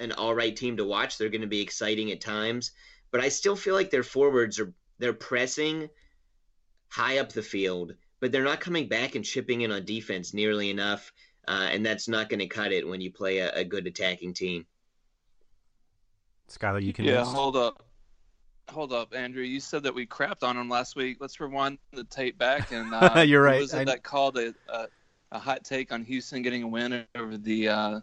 [0.00, 1.16] an all right team to watch.
[1.16, 2.72] They're gonna be exciting at times,
[3.10, 5.88] but I still feel like their forwards are they're pressing
[6.88, 10.70] high up the field, but they're not coming back and chipping in on defense nearly
[10.70, 11.12] enough,
[11.48, 14.32] uh, and that's not going to cut it when you play a, a, good attacking
[14.32, 14.64] team.
[16.50, 17.04] Skylar, you can.
[17.04, 17.82] Yeah, hold up.
[18.70, 19.42] Hold up, Andrew.
[19.42, 21.18] You said that we crapped on them last week.
[21.20, 23.60] Let's rewind the tape back and uh, you're right.
[23.60, 23.84] was it I...
[23.84, 24.88] that called a, a
[25.34, 28.00] a hot take on Houston getting a win over the uh,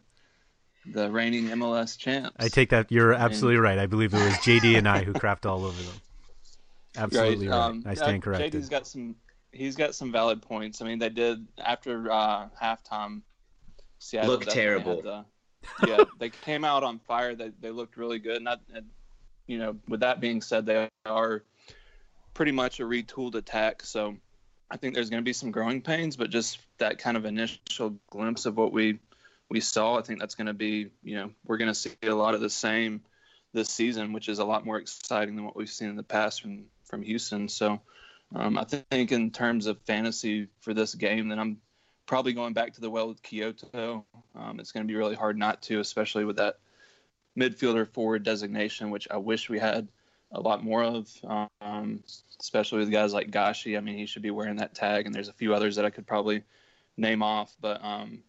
[0.85, 2.35] the reigning MLS champs.
[2.37, 3.79] I take that you're absolutely and, right.
[3.79, 5.93] I believe it was JD and I who crapped all over them.
[6.97, 7.57] Absolutely right.
[7.57, 7.65] right.
[7.67, 8.51] Um, I stand corrected.
[8.51, 9.15] JD's got some.
[9.53, 10.81] He's got some valid points.
[10.81, 13.21] I mean, they did after uh, halftime.
[13.99, 15.01] Seattle looked terrible.
[15.01, 15.23] The,
[15.85, 17.35] yeah, they came out on fire.
[17.35, 18.37] They they looked really good.
[18.37, 18.85] And, and
[19.47, 21.43] you know, with that being said, they are
[22.33, 23.83] pretty much a retooled attack.
[23.83, 24.15] So
[24.69, 27.97] I think there's going to be some growing pains, but just that kind of initial
[28.09, 28.99] glimpse of what we
[29.49, 32.15] we saw, I think that's going to be, you know, we're going to see a
[32.15, 33.01] lot of the same
[33.53, 36.41] this season, which is a lot more exciting than what we've seen in the past
[36.41, 37.49] from from Houston.
[37.49, 37.81] So
[38.33, 41.57] um, I think in terms of fantasy for this game, then I'm
[42.11, 44.03] probably going back to the well with Quioto.
[44.35, 46.57] Um, it's going to be really hard not to, especially with that
[47.39, 49.87] midfielder forward designation, which I wish we had
[50.33, 51.09] a lot more of,
[51.61, 52.03] um,
[52.37, 53.77] especially with guys like Gashi.
[53.77, 55.89] I mean, he should be wearing that tag, and there's a few others that I
[55.89, 56.43] could probably
[56.97, 58.23] name off, but um,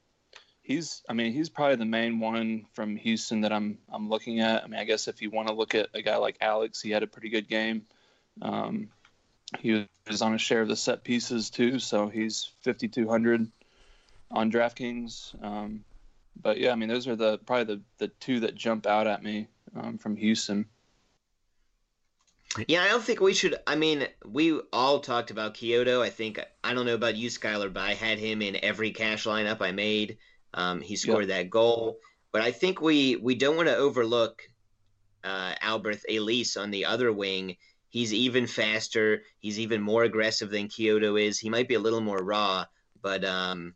[0.62, 4.62] he's I mean he's probably the main one from Houston that I'm I'm looking at.
[4.62, 6.92] I mean I guess if you want to look at a guy like Alex, he
[6.92, 7.82] had a pretty good game.
[8.40, 8.90] Um,
[9.58, 13.50] he was on a share of the set pieces too, so he's 5200
[14.32, 15.42] on DraftKings.
[15.44, 15.84] Um,
[16.40, 19.22] but yeah, I mean those are the probably the the two that jump out at
[19.22, 20.66] me um, from Houston.
[22.68, 23.56] Yeah, I don't think we should.
[23.66, 26.02] I mean, we all talked about Quioto.
[26.02, 29.24] I think I don't know about you, Skylar, but I had him in every cash
[29.24, 30.18] lineup I made.
[30.52, 31.38] Um, he scored yep.
[31.38, 31.98] that goal,
[32.30, 34.42] but I think we we don't want to overlook
[35.24, 37.56] uh, Alberth Elis on the other wing.
[37.88, 39.22] He's even faster.
[39.38, 41.38] He's even more aggressive than Quioto is.
[41.38, 42.66] He might be a little more raw,
[43.00, 43.74] but um,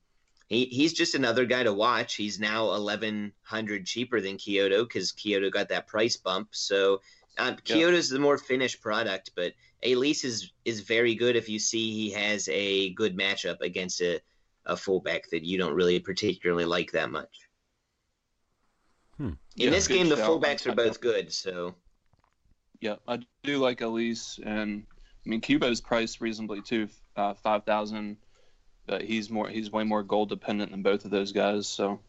[0.48, 2.14] he, he's just another guy to watch.
[2.14, 6.48] He's now eleven hundred cheaper than Quioto because Quioto got that price bump.
[6.52, 7.00] So
[7.38, 11.92] uh, Quioto's the more finished product, but Elis is is very good if you see
[11.92, 14.20] he has a good matchup against a
[14.66, 17.48] a fullback that you don't really particularly like that much.
[19.16, 19.28] Hmm.
[19.28, 21.32] In yeah, this game, the fullbacks are both good.
[21.32, 21.74] So,
[22.80, 24.85] yeah, I do like Elis, and
[25.24, 28.18] I mean Cubo's priced reasonably too, uh, five thousand.
[28.87, 31.66] But he's more he's way more goal dependent than both of those guys.
[31.66, 32.01] So,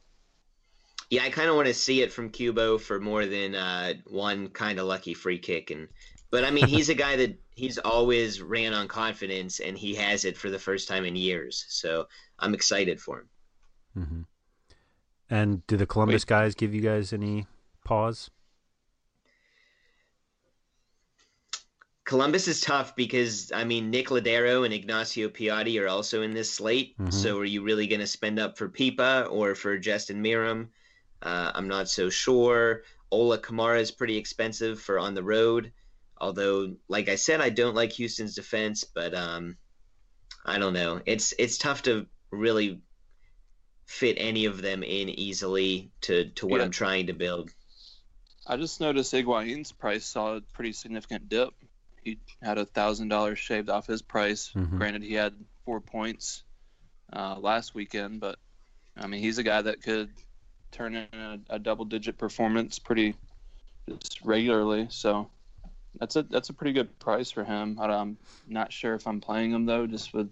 [1.10, 4.50] yeah, I kind of want to see it from Cubo for more than uh, one
[4.50, 5.88] kind of lucky free kick, and
[6.30, 10.26] but I mean he's a guy that he's always ran on confidence, and he has
[10.26, 11.66] it for the first time in years.
[11.70, 12.08] So
[12.40, 13.30] I'm excited for him.
[13.98, 14.22] Mm-hmm.
[15.30, 16.28] And do the Columbus Wait.
[16.28, 17.48] guys give you guys any
[17.84, 18.30] pause?
[22.08, 26.50] Columbus is tough because I mean Nick Lodeiro and Ignacio Piatti are also in this
[26.50, 26.98] slate.
[26.98, 27.12] Mm-hmm.
[27.12, 30.70] So are you really going to spend up for Pipa or for Justin Meram?
[31.22, 32.84] Uh, I'm not so sure.
[33.12, 35.74] Ola Kamara is pretty expensive for on the road.
[36.18, 39.58] Although, like I said, I don't like Houston's defense, but um,
[40.46, 41.02] I don't know.
[41.06, 42.80] It's it's tough to really
[43.86, 46.64] fit any of them in easily to, to what yeah.
[46.64, 47.52] I'm trying to build.
[48.48, 51.54] I just noticed Higuain's price saw a pretty significant dip.
[52.08, 54.52] He had a thousand dollars shaved off his price.
[54.56, 54.78] Mm-hmm.
[54.78, 55.34] Granted, he had
[55.66, 56.44] four points
[57.12, 58.40] uh, last weekend, but
[58.96, 60.10] I mean, he's a guy that could
[60.72, 63.16] turn in a, a double-digit performance pretty
[63.90, 64.88] just regularly.
[64.90, 65.30] So
[66.00, 67.78] that's a that's a pretty good price for him.
[67.78, 68.18] I'm
[68.48, 70.32] not sure if I'm playing him though, just with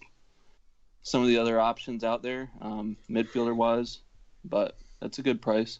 [1.04, 4.00] some of the other options out there, um, midfielder wise,
[4.46, 5.80] but that's a good price.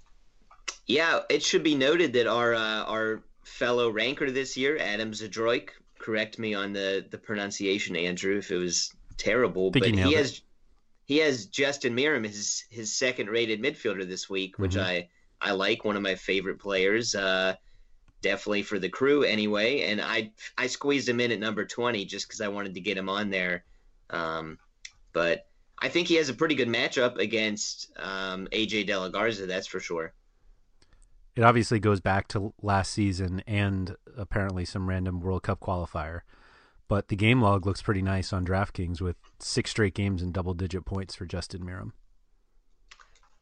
[0.88, 5.70] Yeah, it should be noted that our uh, our fellow ranker this year, Adam Zadroik,
[6.06, 10.42] correct me on the the pronunciation, Andrew, if it was terrible, but he has
[11.06, 14.86] he has Justin Meram, his his second rated midfielder this week, which mm-hmm.
[14.86, 15.10] I
[15.42, 17.16] I like, one of my favorite players.
[17.16, 17.56] Uh,
[18.22, 22.28] definitely for the crew anyway, and I I squeezed him in at number twenty just
[22.28, 23.64] because I wanted to get him on there.
[24.12, 24.60] Um,
[25.12, 25.48] but
[25.80, 29.48] I think he has a pretty good matchup against um, AJ De La Garza.
[29.48, 30.14] That's for sure.
[31.36, 36.22] It obviously goes back to last season and apparently some random World Cup qualifier.
[36.88, 40.54] But the game log looks pretty nice on DraftKings with six straight games and double
[40.54, 41.92] digit points for Justin Meram.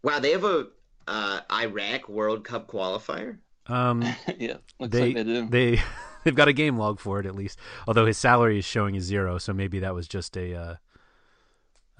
[0.01, 0.67] Wow, they have a
[1.07, 3.37] uh, Iraq World Cup qualifier.
[3.67, 4.01] Um,
[4.37, 5.49] yeah, they, like they do.
[5.49, 5.81] They
[6.23, 7.59] they've got a game log for it at least.
[7.87, 10.75] Although his salary is showing as zero, so maybe that was just a uh,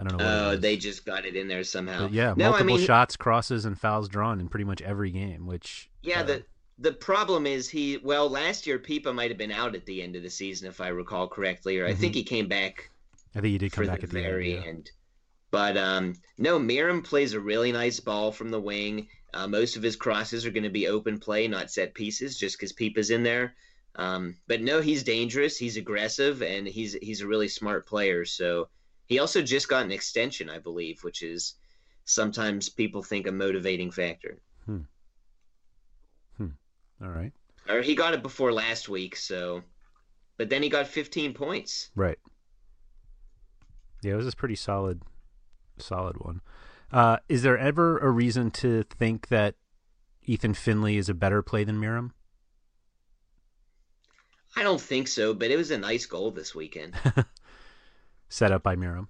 [0.07, 0.49] I don't know.
[0.51, 2.03] Oh, they just got it in there somehow.
[2.03, 5.11] But yeah, no, multiple I mean, shots, crosses, and fouls drawn in pretty much every
[5.11, 5.45] game.
[5.45, 6.45] Which yeah, uh, the
[6.79, 7.97] the problem is he.
[7.97, 10.81] Well, last year Pipa might have been out at the end of the season, if
[10.81, 11.91] I recall correctly, or mm-hmm.
[11.91, 12.19] I think mm-hmm.
[12.19, 12.89] he came back.
[13.35, 14.63] I think he did come back at the very end.
[14.63, 14.69] Yeah.
[14.69, 14.91] end.
[15.51, 19.07] But um, no, Meram plays a really nice ball from the wing.
[19.33, 22.57] Uh, most of his crosses are going to be open play, not set pieces, just
[22.57, 23.55] because Pipa's in there.
[23.95, 25.57] Um, but no, he's dangerous.
[25.57, 28.25] He's aggressive, and he's he's a really smart player.
[28.25, 28.69] So
[29.05, 31.55] he also just got an extension, I believe, which is
[32.05, 34.39] sometimes people think a motivating factor.
[34.65, 34.81] Hmm.
[36.37, 36.47] Hmm.
[37.01, 37.33] All right.
[37.69, 39.63] Or he got it before last week, so.
[40.37, 41.91] But then he got 15 points.
[41.95, 42.17] Right.
[44.01, 45.01] Yeah, it was a pretty solid,
[45.77, 46.41] solid one.
[46.91, 49.55] Uh, is there ever a reason to think that
[50.25, 52.11] Ethan Finlay is a better play than Meram?
[54.55, 56.95] I don't think so, but it was a nice goal this weekend.
[58.33, 59.07] set up by Meram.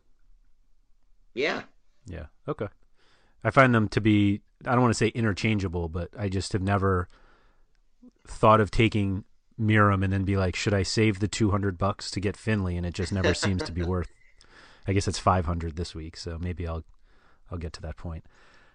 [1.34, 1.63] Yeah.
[2.05, 2.26] Yeah.
[2.45, 2.67] Okay.
[3.43, 6.61] I find them to be I don't want to say interchangeable, but I just have
[6.61, 7.07] never
[8.28, 9.24] thought of taking
[9.59, 12.76] Meram and then be like, should I save the two hundred bucks to get Finlay?
[12.76, 14.11] And it just never seems to be worth.
[14.86, 16.84] I guess it's five hundred this week, so maybe I'll
[17.49, 18.26] I'll get to that point.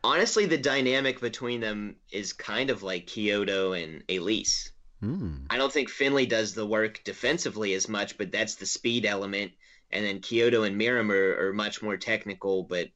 [0.03, 4.71] Honestly, the dynamic between them is kind of like Quioto and Elis.
[5.01, 5.45] Hmm.
[5.51, 9.53] I don't think Finlay does the work defensively as much, but that's the speed element.
[9.91, 12.89] And then Quioto and Meram are, are much more technical, but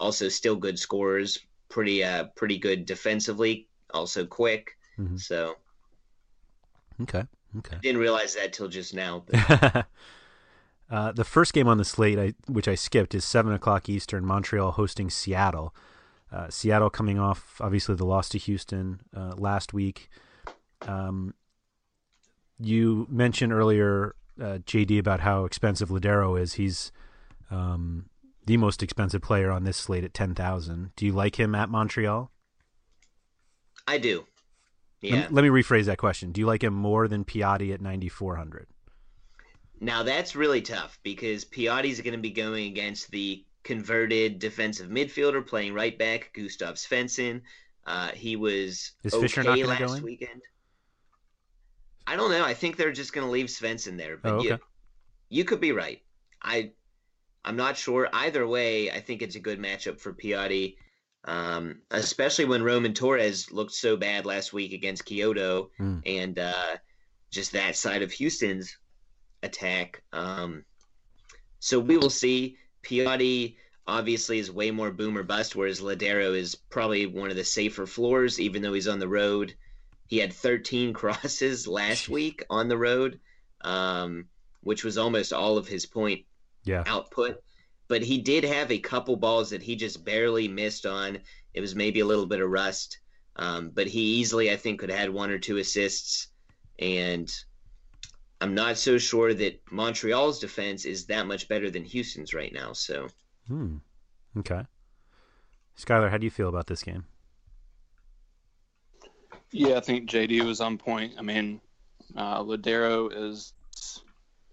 [0.00, 1.38] also still good scorers.
[1.68, 4.76] Pretty uh pretty good defensively, also quick.
[4.98, 5.20] Mhm.
[5.20, 5.56] So
[7.02, 7.24] Okay.
[7.58, 7.76] Okay.
[7.82, 9.24] didn't realize that till just now.
[9.26, 9.86] But
[10.90, 14.24] uh, the first game on the slate, I, which I skipped, is seven o'clock Eastern.
[14.24, 15.74] Montreal hosting Seattle.
[16.30, 20.10] Uh, Seattle coming off obviously the loss to Houston uh, last week.
[20.82, 21.34] Um,
[22.58, 26.54] you mentioned earlier, uh, JD, about how expensive Lodeiro is.
[26.54, 26.92] He's
[27.50, 28.06] um,
[28.46, 30.90] the most expensive player on this slate at ten thousand.
[30.96, 32.30] Do you like him at Montreal?
[33.86, 34.26] I do.
[35.00, 35.28] Yeah.
[35.30, 36.32] Let, me rephrase that question.
[36.32, 38.66] Do you like him more than Piatti at ninety four hundred?
[39.80, 45.46] Now that's really tough because Piatti's going to be going against the converted defensive midfielder
[45.46, 47.42] playing right back, Gustav Svensson.
[47.86, 50.04] Uh, he was Is okay Fisher not gonna go last in?
[50.04, 50.42] weekend.
[52.08, 52.44] I don't know.
[52.44, 54.62] I think they're just going to leave Svensson there, but Oh, you, okay.
[55.28, 56.00] you could be right.
[56.42, 56.72] I
[57.44, 58.08] I'm not sure.
[58.12, 60.76] Either way, I think it's a good matchup for Piatti,
[61.24, 65.98] um, especially when Roman Torres looked so bad last week against Quioto, Hmm.
[66.06, 66.76] and uh,
[67.30, 68.76] just that side of Houston's
[69.42, 70.02] attack.
[70.12, 70.64] Um,
[71.60, 72.56] so we will see.
[72.82, 73.56] Piatti
[73.86, 78.38] obviously is way more boomer bust, whereas Lodeiro is probably one of the safer floors,
[78.40, 79.54] even though he's on the road.
[80.08, 83.20] He had 13 crosses last week on the road,
[83.60, 84.26] um,
[84.62, 86.24] which was almost all of his point
[86.64, 86.82] Yeah.
[86.86, 87.40] output.
[87.86, 91.18] But he did have a couple balls that he just barely missed on.
[91.54, 92.98] It was maybe a little bit of rust.
[93.36, 96.28] Um, but he easily, I think, could have had one or two assists.
[96.80, 97.32] And
[98.40, 102.72] I'm not so sure that Montreal's defense is that much better than Houston's right now.
[102.72, 103.08] So
[103.46, 103.76] Hmm.
[104.36, 104.62] Okay.
[105.78, 107.04] Skylar, how do you feel about this game?
[109.50, 111.14] Yeah, I think JD was on point.
[111.18, 111.60] I mean,
[112.16, 113.52] uh, Lodeiro is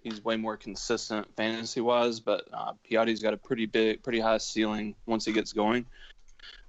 [0.01, 4.37] he's way more consistent fantasy wise, but uh, Piatti's got a pretty big, pretty high
[4.37, 5.85] ceiling once he gets going.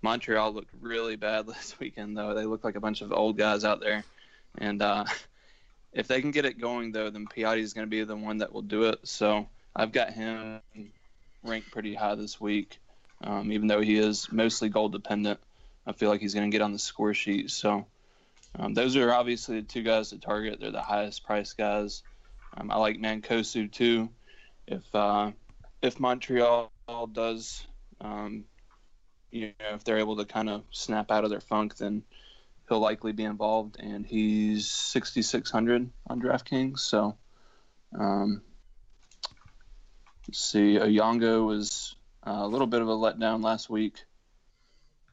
[0.03, 2.35] Montreal looked really bad last weekend, though.
[2.35, 4.05] They look like a bunch of old guys out there,
[4.59, 5.05] and uh,
[5.93, 8.53] if they can get it going, though, then Piatti's going to be the one that
[8.53, 9.01] will do it.
[9.05, 10.61] So I've got him
[11.45, 12.79] ranked pretty high this week,
[13.23, 15.39] um, even though he is mostly goal dependent.
[15.87, 17.51] I feel like he's going to get on the score sheet.
[17.51, 17.87] So
[18.59, 20.61] um, those are obviously the two guys to target.
[20.61, 22.03] They're the highest price guys.
[22.57, 24.09] Um, I like Mancosu too.
[24.67, 25.33] If uh,
[25.83, 26.71] if Montreal
[27.13, 27.67] does,
[28.01, 28.45] um,
[29.31, 32.03] you know, if they're able to kind of snap out of their funk, then
[32.69, 33.77] he'll likely be involved.
[33.79, 36.81] And he's 6,600 on DraftKings.
[36.81, 37.17] So
[37.99, 38.41] um,
[40.27, 40.79] let's see.
[40.79, 41.95] Oyongo was
[42.27, 44.03] uh, a little bit of a letdown last week.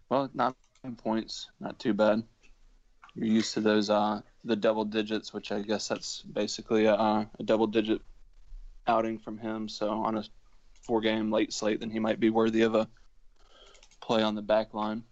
[0.07, 0.53] Well, nine
[0.97, 2.23] points, not too bad
[3.15, 7.43] you're used to those uh the double digits, which I guess that's basically a, a
[7.43, 8.01] double digit
[8.87, 9.69] outing from him.
[9.69, 10.23] So on a
[10.81, 12.87] four game late slate, then he might be worthy of a
[14.01, 15.03] play on the back line.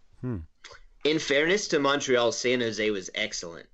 [1.04, 3.68] in fairness to Montreal, San Jose was excellent.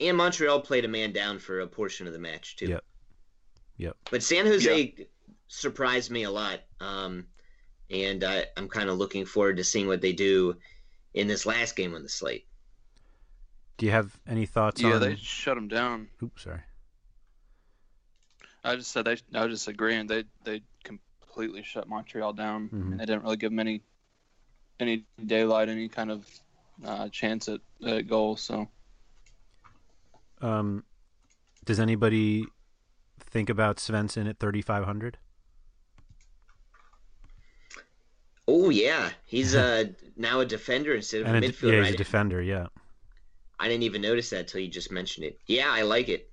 [0.00, 2.66] And Montreal played a man down for a portion of the match too.
[2.66, 2.84] Yep.
[3.78, 3.96] Yep.
[4.10, 5.06] But San Jose
[5.48, 7.26] surprised me a lot, um,
[7.90, 10.56] and I, I'm kind of looking forward to seeing what they do
[11.14, 12.46] in this last game on the slate.
[13.78, 15.00] Do you have any thoughts yeah, on?
[15.00, 16.08] they shut them down.
[16.22, 16.60] Oops, sorry.
[18.64, 19.16] I just said they.
[19.34, 20.08] I was just agreeing.
[20.08, 22.90] They they completely shut Montreal down, Mhm.
[22.92, 23.82] and they didn't really give them any
[24.80, 26.26] any daylight, any kind of
[26.84, 28.36] uh, chance at, at goal.
[28.36, 28.68] So
[30.40, 30.84] Um,
[31.64, 32.46] does anybody
[33.20, 35.18] think about Svensson at thirty five hundred?
[38.46, 39.84] Oh yeah, he's uh,
[40.16, 41.72] now a defender instead of And a a, midfielder.
[41.74, 42.42] yeah, I, he's a defender.
[42.42, 42.66] Yeah.
[43.60, 45.38] I didn't even notice that till you just mentioned it.
[45.46, 46.30] Yeah, I like it.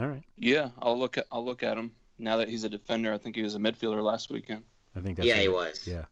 [0.00, 0.22] All right.
[0.36, 3.12] yeah, I'll look at I'll look at him now that he's a defender.
[3.12, 4.62] I think he was a midfielder last weekend.
[4.94, 5.84] I think that's yeah, he was.
[5.88, 6.04] Yeah.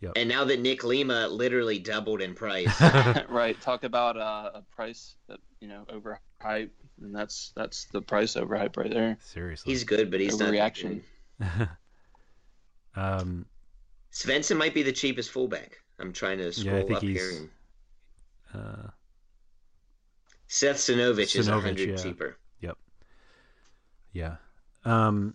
[0.00, 0.12] Yep.
[0.14, 2.80] And now that Nick Lima literally doubled in price,
[3.28, 3.60] right.
[3.60, 6.70] Talk about uh, a price that you know overhype,
[7.02, 9.18] and that's that's the price overhype right there.
[9.22, 9.72] Seriously.
[9.72, 11.02] he's good, but he's not reaction.
[11.42, 11.68] Overreaction.
[12.94, 13.46] um.
[14.12, 15.78] Svensson might be the cheapest fullback.
[15.98, 17.12] I'm trying to Yeah, I scroll think up here.
[17.14, 17.50] he's- And
[18.54, 18.88] Uh,
[20.46, 21.96] Seth Sinovic is a hundred yeah.
[21.96, 22.36] cheaper.
[22.60, 22.78] Yep.
[24.12, 24.36] Yeah.
[24.84, 25.34] Um.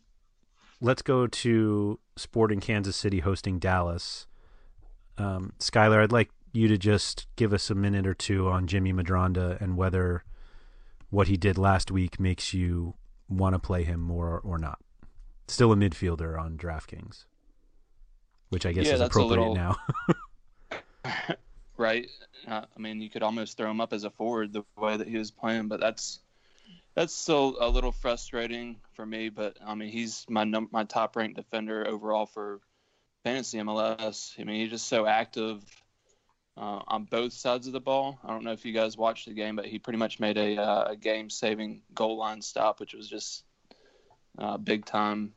[0.82, 4.28] Let's go to Sporting Kansas City hosting Dallas.
[5.18, 8.92] Um, Skylar, I'd like you to just give us a minute or two on Jimmy
[8.92, 10.24] Medranda and whether
[11.10, 12.96] what he did last week makes you
[13.30, 14.80] want to play him more or not.
[15.48, 17.26] Still a midfielder on DraftKings.
[18.50, 19.76] which I guess Yeah, is appropriate little- now.
[21.78, 22.10] right?
[22.48, 25.08] Uh, I mean, you could almost throw him up as a forward the way that
[25.08, 26.20] he was playing, but that's
[26.96, 29.30] that's still a little frustrating for me.
[29.30, 32.60] But I mean, he's my num- my top ranked defender overall for
[33.24, 34.40] fantasy MLS.
[34.40, 35.64] I mean, he's just so active
[36.58, 38.20] uh, on both sides of the ball.
[38.24, 40.58] I don't know if you guys watched the game, but he pretty much made a,
[40.58, 43.44] uh, a game saving goal line stop, which was just
[44.38, 45.34] uh, big time.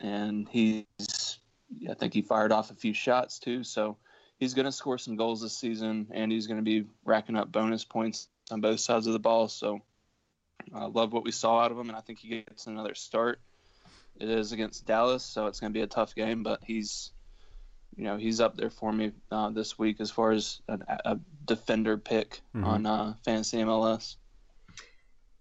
[0.00, 1.38] And he's,
[1.88, 3.62] I think he fired off a few shots too.
[3.62, 3.96] So
[4.44, 7.50] he's going to score some goals this season, and he's going to be racking up
[7.50, 9.48] bonus points on both sides of the ball.
[9.48, 9.80] So
[10.74, 13.40] I love what we saw out of him, and I think he gets another start.
[14.20, 17.10] It is against Dallas, so it's going to be a tough game, but he's,
[17.96, 21.18] you know, he's up there for me uh, this week as far as a, a
[21.46, 22.64] defender pick Mhm.
[22.66, 24.16] on uh, fantasy MLS.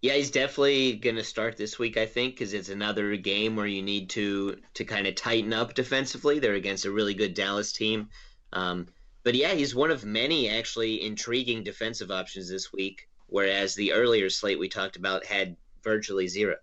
[0.02, 3.68] Yeah, he's definitely going to start this week, I think, because it's another game where
[3.68, 6.40] you need to to kind of tighten up defensively.
[6.40, 8.10] They're against a really good Dallas team.
[8.52, 8.88] Um,
[9.24, 14.30] but yeah, he's one of many actually intriguing defensive options this week, whereas the earlier
[14.30, 16.58] slate we talked about had virtually zero.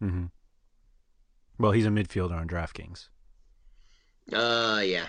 [0.00, 0.26] hmm
[1.58, 3.08] Well, he's a midfielder on DraftKings.
[4.32, 5.06] Uh, yeah.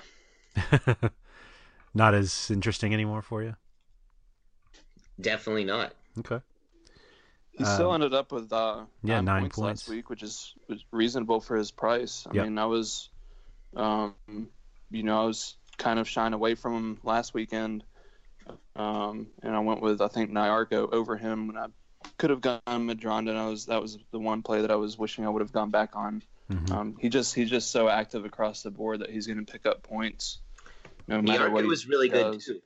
[1.94, 3.56] Not as interesting anymore for you.
[5.22, 5.94] Definitely not.
[6.20, 6.42] Okay.
[7.52, 9.84] He still Um, ended up with uh, yeah, nine, nine points, points.
[9.84, 10.56] last week, which is
[10.92, 12.26] reasonable for his price.
[12.30, 12.50] I Yep.
[12.50, 13.10] mean, I was,
[13.76, 14.16] um,
[14.92, 17.84] you know, I was kind of shying away from him last weekend,
[18.76, 21.68] um, and I went with I think Nyarko over him when I
[22.18, 23.30] could have gone Medranda.
[23.30, 25.52] And I was that was the one play that I was wishing I would have
[25.52, 26.24] gone back on.
[26.52, 26.72] Mhm.
[26.72, 29.66] Um, he just he's just so active across the board that he's going to pick
[29.66, 30.40] up points,
[31.08, 32.62] no matter what Nyarko he was really good too.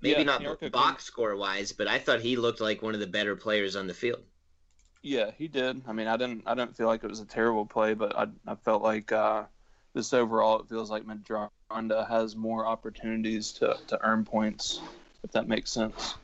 [0.00, 3.00] Maybe Yeah, not Nyarko box score wise, but I thought he looked like one of
[3.00, 4.22] the better players on the field.
[5.00, 5.82] Yeah, he did.
[5.86, 6.42] I mean, I didn't.
[6.46, 9.44] I didn't feel like it was a terrible play, but I, I felt like uh,
[9.94, 14.80] just overall, it feels like Medranda has more opportunities to, to earn points,
[15.22, 16.14] if that makes sense.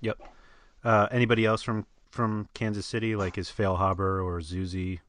[0.00, 0.18] Yep.
[0.84, 5.00] Uh, anybody else from from Kansas City, like is Feilhaber or Zusi,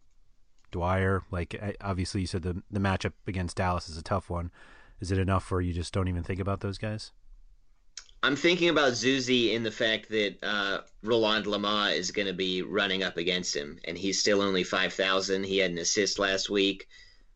[0.72, 1.24] Dwyer?
[1.32, 4.52] Like, obviously, you said the the matchup against Dallas is a tough one.
[5.00, 7.12] Is it enough where you just don't even think about those guys?
[8.24, 12.62] I'm thinking about Zusi in the fact that uh, Roland Lamah is going to be
[12.62, 15.44] running up against him, and he's still only 5,000.
[15.44, 16.88] He had an assist last week.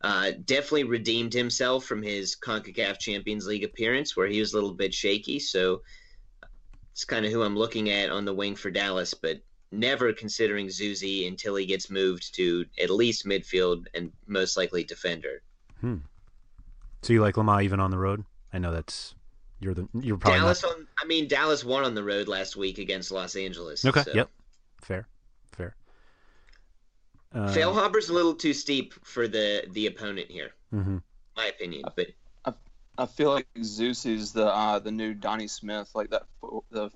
[0.02, 4.74] Uh, definitely redeemed himself from his CONCACAF Champions League appearance where he was a little
[4.74, 5.40] bit shaky.
[5.40, 5.82] So
[6.92, 10.68] it's kind of who I'm looking at on the wing for Dallas, but never considering
[10.68, 15.42] Zusi until he gets moved to at least midfield and most likely defender.
[15.82, 15.98] Hmm.
[17.02, 18.24] So you like Lamah even on the road?
[18.54, 19.16] I know that's
[19.66, 20.74] you're the you're probably Dallas not.
[20.74, 23.84] on, I mean, Dallas won on the road last week against Los Angeles.
[23.84, 24.03] Okay.
[24.03, 24.30] so- Yep.
[24.82, 25.07] Fair.
[25.57, 25.76] Fair.
[27.34, 31.01] Uh, Feilhaber's a little too steep for the the opponent here, mhm.
[31.36, 31.84] my opinion.
[31.95, 32.07] But
[32.97, 36.89] I feel like Zeus is the uh, the new Donnie Smith, like that fo- the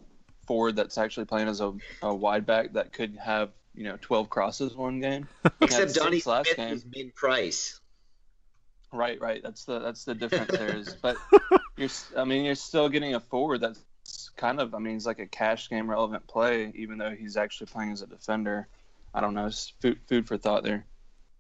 [0.48, 4.30] forward that's actually playing as a, a wide back that could have you know 12
[4.30, 5.28] crosses one game.
[5.44, 6.72] He except Donnie six last Smith game.
[6.72, 7.82] was mid price.
[8.94, 9.42] Right, right.
[9.44, 10.96] That's the that's the difference there is.
[11.02, 11.18] But
[11.80, 13.80] you're, s- I mean, you're still getting a forward that's
[14.36, 17.68] kind of, I mean, he's like a cash game relevant play, even though he's actually
[17.68, 18.68] playing as a defender.
[19.14, 19.48] I don't know.
[19.48, 20.86] It's food food for thought there.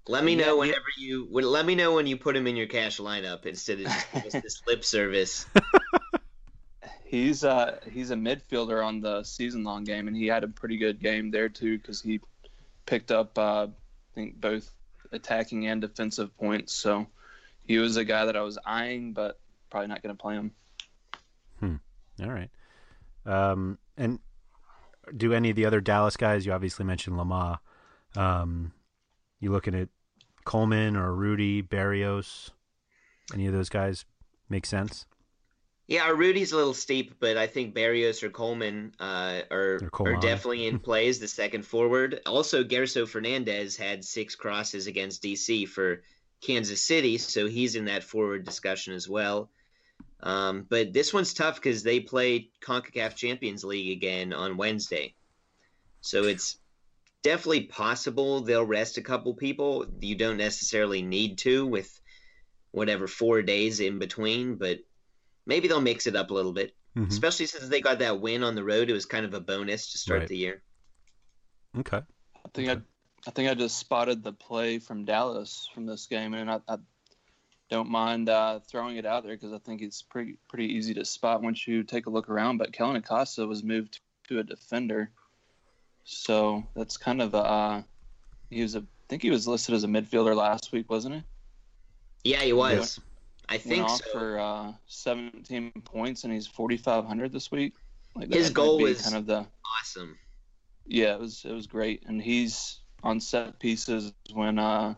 [0.08, 2.66] Let me know whenever you when, let me know when you put him in your
[2.66, 5.46] cash lineup instead of just, just this lip service.
[7.06, 10.78] He's uh he's a midfielder on the season long game, and he had a pretty
[10.78, 12.22] good game there too because he
[12.86, 13.70] picked up uh, I
[14.14, 14.72] think both
[15.12, 16.74] attacking and defensive points.
[16.74, 17.08] So
[17.66, 20.51] he was a guy that I was eyeing, but probably not going to play him.
[22.22, 22.49] All right.
[23.26, 24.20] Um, and
[25.15, 26.45] do any of the other Dallas guys?
[26.45, 27.59] You obviously mentioned Lamah.
[28.15, 28.74] Um,
[29.39, 29.89] you looking at
[30.45, 32.51] Colmán or Rudy Barrios?
[33.34, 34.05] Any of those guys
[34.49, 35.05] make sense?
[35.88, 40.15] Yeah, Rudy's a little steep, but I think Barrios or Colmán uh, are Or are
[40.17, 42.22] definitely in plays the second forward.
[42.28, 46.03] Also, Gerso Fernandez had six crosses against DC for
[46.41, 49.49] Kansas City, so he's in that forward discussion as well.
[50.22, 55.13] Um, but this one's tough because they play CONCACAF Champions League again on Wednesday,
[56.01, 56.57] so it's
[57.24, 59.86] definitely possible they'll rest a couple people.
[60.01, 61.99] You don't necessarily need to with
[62.72, 64.80] whatever four days in between, but
[65.45, 66.76] maybe they'll mix it up a little bit.
[66.95, 67.07] Mhm.
[67.07, 69.91] Especially since they got that win on the road, it was kind of a bonus
[69.91, 70.30] to start Right.
[70.30, 70.61] the year.
[71.78, 71.97] Okay.
[71.97, 72.82] I think I,
[73.28, 76.78] I think I just spotted the play from Dallas from this game, and I, I
[77.70, 81.05] don't mind uh, throwing it out there because I think it's pretty pretty easy to
[81.05, 82.57] spot once you take a look around.
[82.57, 85.11] But Kellyn Acosta was moved to a defender,
[86.03, 87.82] so that's kind of a, uh,
[88.49, 92.32] he was a I think he was listed as a midfielder last week, wasn't he?
[92.32, 92.99] Yeah, he was.
[93.47, 94.11] I think Went off so.
[94.11, 97.74] for uh, 17 points, and he's 4,500 this week.
[98.15, 99.47] Like His goal was- kind of the
[99.82, 100.15] Awesome.
[100.86, 104.93] yeah, it was it was great, and he's on set pieces when uh,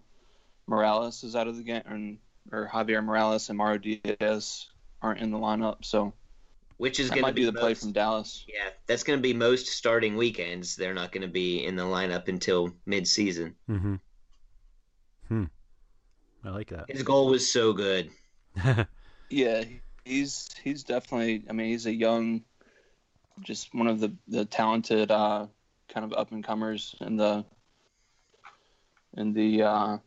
[0.68, 2.18] Morales is out of the game, and
[2.52, 4.68] or Javier Morales and Mauro Diaz
[5.02, 6.14] aren't in the lineup, so
[6.78, 8.46] Which is going to might be the play most- from Dallas.
[8.48, 10.76] Yeah, that's going to be most starting weekends.
[10.76, 13.56] They're not going to be in the lineup until mid-season.
[13.70, 13.96] Mm-hmm.
[15.28, 15.46] Hmm.
[16.44, 16.86] I like that.
[16.90, 18.10] His goal was so good.
[19.34, 19.64] Yeah,
[20.04, 21.46] he's he's definitely.
[21.50, 22.44] I mean, he's a young,
[23.40, 25.48] just one of the the talented uh,
[25.88, 27.46] kind of up and comers in the
[29.16, 29.98] in the uh,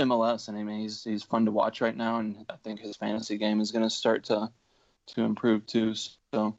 [0.00, 2.96] MLS, and I mean, he's he's fun to watch right now, and I think his
[2.96, 4.50] fantasy game is going to start to
[5.14, 5.94] to improve too.
[6.32, 6.56] So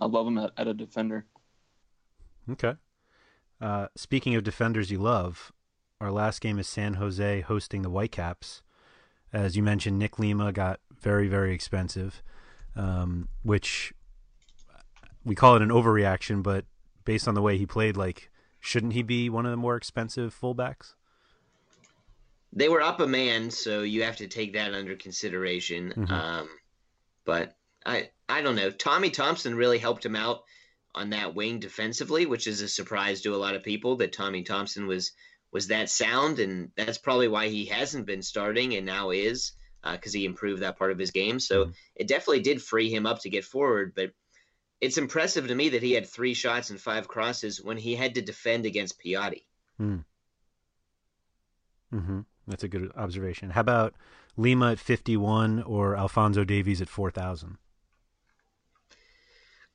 [0.00, 1.26] I love him at, at a defender.
[2.50, 2.74] Okay.
[3.60, 5.52] Uh, speaking of defenders you love,
[6.00, 8.62] our last game is San Jose hosting the Whitecaps.
[9.32, 12.22] As you mentioned, Nick Lima got very, very expensive,
[12.76, 13.92] um, which
[15.24, 16.66] we call it an overreaction, but
[17.04, 18.30] based on the way he played, like,
[18.60, 20.94] shouldn't he be one of the more expensive fullbacks?
[22.56, 25.92] They were up a man, so you have to take that under consideration.
[25.96, 26.10] Mhm.
[26.10, 26.48] Um,
[27.24, 28.70] but I I don't know.
[28.70, 30.44] Tommy Thompson really helped him out
[30.94, 34.44] on that wing defensively, which is a surprise to a lot of people that Tommy
[34.44, 35.12] Thompson was
[35.50, 39.52] was that sound, and that's probably why he hasn't been starting and now is
[39.92, 41.38] because he improved that part of his game.
[41.40, 41.74] So Mhm.
[41.96, 44.12] it definitely did free him up to get forward, but.
[44.80, 48.16] It's impressive to me that he had three shots and five crosses when he had
[48.16, 49.46] to defend against Piatti.
[49.80, 50.00] Mm-hmm.
[52.46, 53.50] That's a good observation.
[53.50, 53.94] How about
[54.36, 57.58] Lima at 51 or Alphonso Davies at 4,000?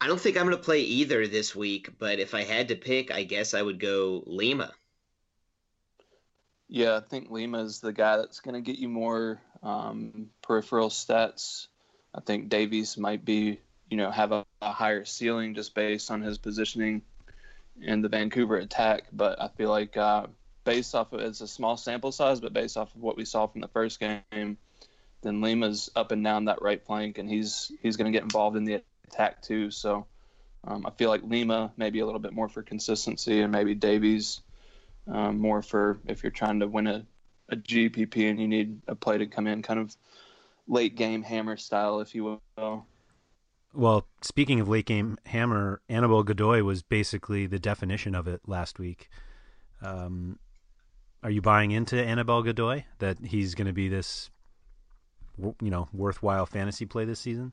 [0.01, 2.75] I don't think I'm going to play either this week, but if I had to
[2.75, 4.71] pick, I guess I would go Lima.
[6.69, 10.89] Yeah, I think Lima is the guy that's going to get you more um, peripheral
[10.89, 11.67] stats.
[12.13, 13.59] I think Davies might be,
[13.89, 17.01] you know, have a, a higher ceiling just based on his positioning
[17.81, 19.03] in the Vancouver attack.
[19.11, 20.27] But I feel like uh,
[20.63, 23.47] based off of it's a small sample size, but based off of what we saw
[23.47, 24.57] from the first game,
[25.21, 28.57] then Lima's up and down that right flank, and he's he's going to get involved
[28.57, 29.71] in the attack too.
[29.71, 30.05] So
[30.63, 34.41] um, I feel like Lima maybe a little bit more for consistency, and maybe Davies
[35.07, 37.05] um, more for if you're trying to win a,
[37.49, 39.95] a GPP and you need a play to come in kind of
[40.67, 42.85] late game hammer style, if you will.
[43.73, 48.79] Well, speaking of late game hammer, Anibal Godoy was basically the definition of it last
[48.79, 49.09] week.
[49.81, 50.39] Um,
[51.23, 54.29] are you buying into Anibal Godoy that he's going to be this,
[55.37, 57.51] you know, worthwhile fantasy play this season?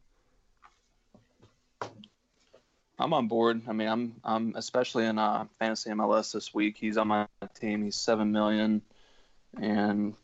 [2.98, 3.62] I'm on board.
[3.68, 6.76] I mean, I'm I'm especially in uh, fantasy MLS this week.
[6.78, 7.26] He's on my
[7.60, 7.82] team.
[7.82, 8.80] He's seven million,
[9.60, 10.14] and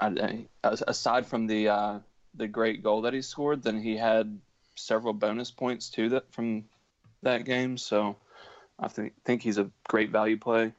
[0.00, 1.98] I, I, aside from the uh,
[2.34, 4.40] the great goal that he scored, then he had
[4.74, 6.64] several bonus points too that from
[7.22, 7.78] that game.
[7.78, 8.16] So
[8.78, 10.72] I think think he's a great value play,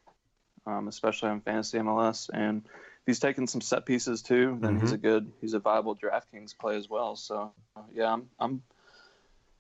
[0.68, 2.30] um, especially on fantasy MLS.
[2.32, 5.96] And if he's taking some set pieces too, then he's a good he's a viable
[5.96, 7.16] DraftKings play as well.
[7.16, 7.54] So
[7.94, 8.62] yeah, I'm I'm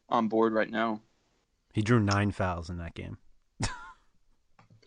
[0.10, 1.02] on board right now.
[1.74, 3.18] He drew nine fouls in that game.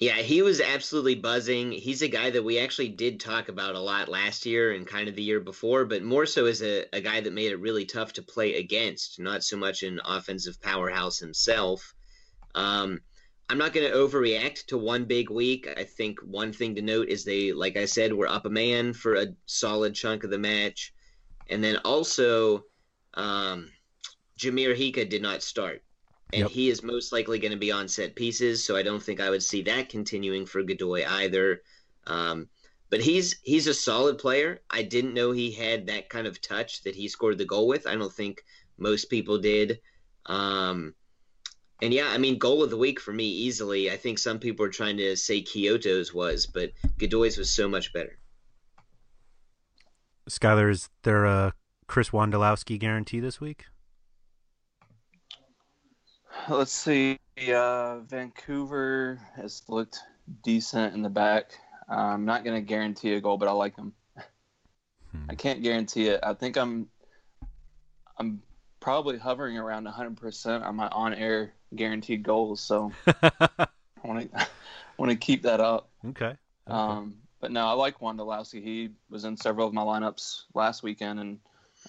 [0.00, 1.72] Yeah, he was absolutely buzzing.
[1.72, 5.10] He's a guy that we actually did talk about a lot last year and kind
[5.10, 7.84] of the year before, but more so as a, a guy that made it really
[7.84, 11.94] tough to play against, not so much an offensive powerhouse himself.
[12.54, 13.02] Um,
[13.50, 15.68] I'm not going to overreact to one big week.
[15.76, 18.92] I think one thing to note is they, like I said, were up a man
[18.92, 20.94] for a solid chunk of the match.
[21.48, 22.66] And then also,
[23.14, 23.68] um,
[24.38, 25.82] Jahmir Hyka did not start.
[26.32, 26.50] And Yep.
[26.50, 29.30] he is most likely going to be on set pieces, so I don't think I
[29.30, 31.62] would see that continuing for Godoy either.
[32.06, 32.48] Um,
[32.88, 34.60] but he's he's a solid player.
[34.70, 37.88] I didn't know he had that kind of touch that he scored the goal with.
[37.88, 38.44] I don't think
[38.78, 39.80] most people did.
[40.26, 40.94] Um,
[41.82, 43.90] and yeah, I mean, goal of the week for me easily.
[43.90, 47.92] I think some people are trying to say Quioto's was, but Godoy's was so much
[47.92, 48.18] better.
[50.28, 51.54] Skylar, is there a
[51.86, 53.64] Chris Wondolowski guarantee this week?
[56.48, 57.18] Let's see.
[57.52, 59.98] Uh, Vancouver has looked
[60.42, 61.52] decent in the back.
[61.90, 63.92] Uh, I'm not going to guarantee a goal, but I like them.
[65.28, 66.20] I can't guarantee it.
[66.22, 66.88] I think I'm
[68.16, 68.42] I'm
[68.80, 72.60] probably hovering around 100% on my on-air guaranteed goals.
[72.60, 73.68] So I
[74.02, 74.46] want to
[74.96, 75.88] want to keep that up.
[76.04, 76.26] Okay.
[76.26, 76.36] okay.
[76.66, 78.62] Um, but no, I like Wanda Wondolowski.
[78.62, 81.38] He was in several of my lineups last weekend, and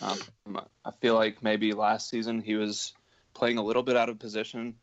[0.01, 2.93] um, I feel like maybe last season he was
[3.33, 4.75] playing a little bit out of position,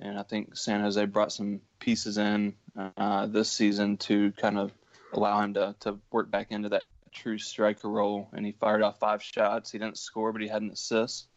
[0.00, 2.54] and I think San Jose brought some pieces in
[2.96, 4.72] uh, this season to kind of
[5.12, 6.82] allow him to, to work back into that
[7.16, 9.72] true striker role, and he fired off five shots.
[9.72, 11.28] He didn't score, but he had an assist.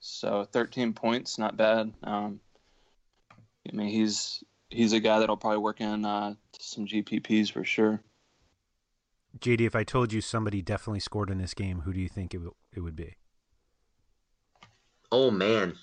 [0.00, 1.92] So 13 points, not bad.
[2.02, 2.40] Um,
[3.68, 8.02] I mean, he's he's a guy that'll probably work in uh, some GPPs for sure.
[9.38, 12.34] JD, if I told you somebody definitely scored in this game, who do you think
[12.34, 13.16] it, w- it would be?
[15.10, 15.74] Oh man.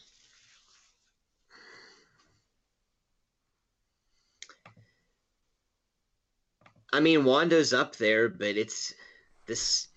[6.94, 8.94] I mean, Wando's up there, but it's
[9.52, 9.90] this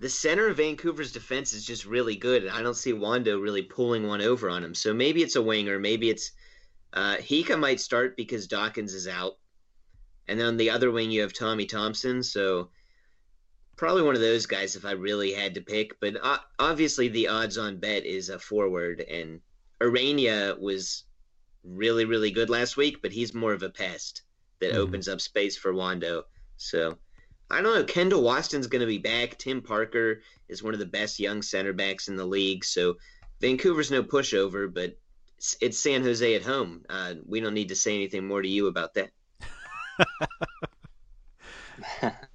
[0.00, 3.62] the center of Vancouver's defense is just really good, and I don't see Wando really
[3.62, 4.74] pulling one over on him.
[4.74, 6.32] So maybe it's a winger, maybe it's
[6.92, 9.38] uh, Hyka might start because Dawkins is out,
[10.28, 12.22] and then on the other wing you have Tommy Thompson.
[12.22, 12.70] So
[13.76, 15.98] probably one of those guys if I really had to pick.
[16.00, 19.40] But uh, obviously the odds-on bet is a forward, and
[19.80, 21.04] Ureña was
[21.64, 24.22] really really good last week, but he's more of a pest
[24.60, 24.78] that Mhm.
[24.78, 26.22] opens up space for Wando.
[26.56, 26.98] So
[27.50, 27.84] I don't know.
[27.84, 29.38] Kendall Waston's going to be back.
[29.38, 32.64] Tim Parker is one of the best young center backs in the league.
[32.64, 32.96] So
[33.40, 34.96] Vancouver's no pushover, but
[35.36, 36.84] it's, it's San Jose at home.
[36.88, 39.10] Uh, we don't need to say anything more to you about that.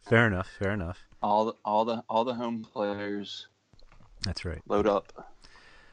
[0.07, 0.47] Fair enough.
[0.59, 0.99] Fair enough.
[1.21, 3.47] all the all the all the home players
[4.23, 4.61] That's right.
[4.67, 5.33] load up.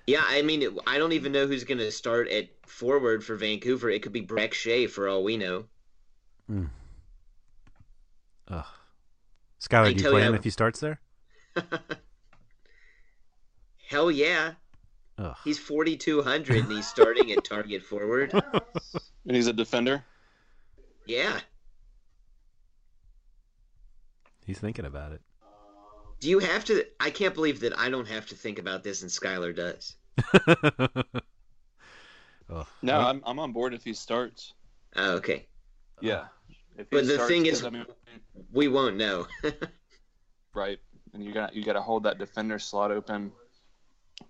[0.06, 3.34] Yeah, I mean, it- I don't even know who's going to start at forward for
[3.36, 3.90] Vancouver.
[3.90, 5.64] It could be Brek Shea for all we know.
[6.50, 6.68] Mm.
[8.48, 8.64] Ugh.
[9.60, 11.00] Skylar, do you tell play you, him if he starts there?
[13.88, 14.52] Hell yeah.
[15.18, 15.36] Ugh.
[15.44, 18.32] He's 4,200 and he's starting at target forward.
[19.28, 20.04] And he's a defender.
[21.04, 21.40] Yeah.
[24.44, 25.20] He's thinking about it.
[26.20, 26.84] Do you have to?
[27.00, 29.96] I can't believe that I don't have to think about this and Skylar does.
[32.48, 32.66] Ugh.
[32.82, 34.54] No, I'm I'm on board if he starts.
[34.94, 35.46] Oh, okay.
[36.00, 36.26] Yeah.
[36.78, 37.86] If But the starts, thing 'cause, is- I mean,
[38.52, 39.26] We won't know.
[40.54, 40.78] right,
[41.14, 43.32] and you got you got to hold that defender slot open.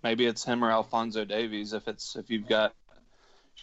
[0.02, 1.72] Maybe it's him or Alphonso Davies.
[1.72, 2.74] If it's if you've got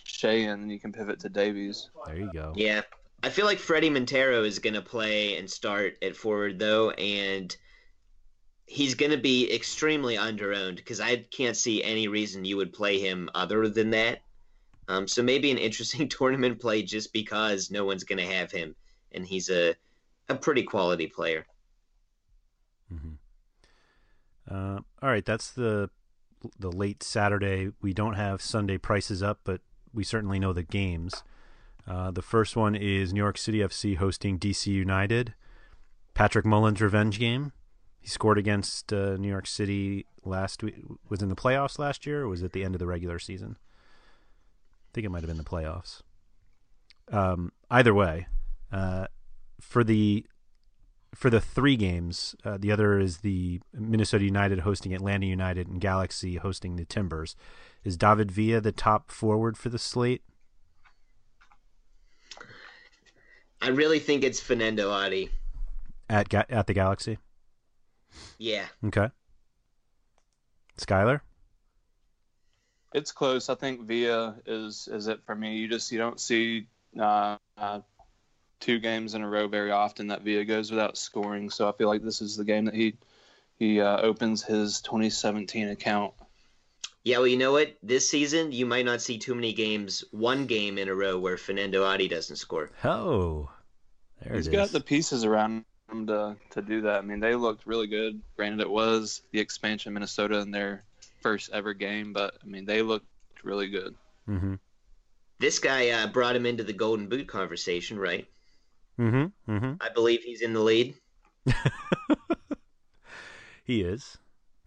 [0.05, 1.89] Shea in, you can pivot to Davies.
[2.05, 2.53] There you go.
[2.55, 2.81] yeah.
[3.25, 7.55] I feel like Fredy Montero is going to play and start at forward, though, and
[8.65, 12.99] he's going to be extremely underowned because I can't see any reason you would play
[12.99, 14.22] him other than that.
[14.87, 18.75] Um, so maybe an interesting tournament play just because no one's going to have him,
[19.11, 19.75] and he's a
[20.29, 21.45] a pretty quality player.
[22.89, 23.13] hmm
[24.49, 25.89] Uh, all right, that's the
[26.59, 27.71] the late Saturday.
[27.81, 29.61] We don't have Sunday prices up, but
[29.93, 31.23] we certainly know the games.
[31.87, 35.33] Uh, the first one is New York City FC hosting DC United.
[36.13, 37.53] Patrick Mullins' revenge game.
[37.99, 40.75] He scored against uh, New York City last week.
[41.09, 43.57] Was in the playoffs last year, or was it the end of the regular season?
[44.93, 46.01] I think it might have been the playoffs.
[47.11, 48.27] Um, either way,
[48.71, 49.07] uh,
[49.59, 50.27] for the
[51.15, 55.81] for the three games, uh, the other is the Minnesota United hosting Atlanta United and
[55.81, 57.35] Galaxy hosting the Timbers.
[57.83, 60.21] Is David Villa the top forward for the slate?
[63.61, 65.31] I really think it's Fanendo Adi.
[66.07, 67.17] at Ga- at the Galaxy?
[68.37, 68.65] Yeah.
[68.85, 69.09] Okay.
[70.77, 71.21] Skyler?
[72.93, 73.49] It's close.
[73.49, 75.57] I think Villa is is it for me.
[75.57, 76.67] You just you don't see
[76.99, 77.79] uh, uh,
[78.59, 81.49] two games in a row very often that Villa goes without scoring.
[81.49, 82.95] So I feel like this is the game that he
[83.57, 86.13] he uh, opens his 2017 account.
[87.03, 87.75] Yeah, well, you know what?
[87.83, 91.35] This season, you might not see too many games, one game in a row where
[91.35, 92.69] Fanendo Adi doesn't score.
[92.85, 93.49] Oh,
[94.21, 96.99] there He's it got the pieces around him to to do that.
[96.99, 98.21] I mean, they looked really good.
[98.37, 100.83] Granted, it was the expansion Minnesota and their
[101.23, 103.07] first ever game, but I mean, they looked
[103.43, 103.95] really good.
[104.29, 104.55] Mm-hmm.
[105.39, 108.27] This guy uh, brought him into the Golden Boot conversation, right?
[108.99, 109.51] Mm-hmm.
[109.51, 109.73] Mm-hmm.
[109.81, 110.93] I believe he's in the lead.
[113.63, 114.17] He is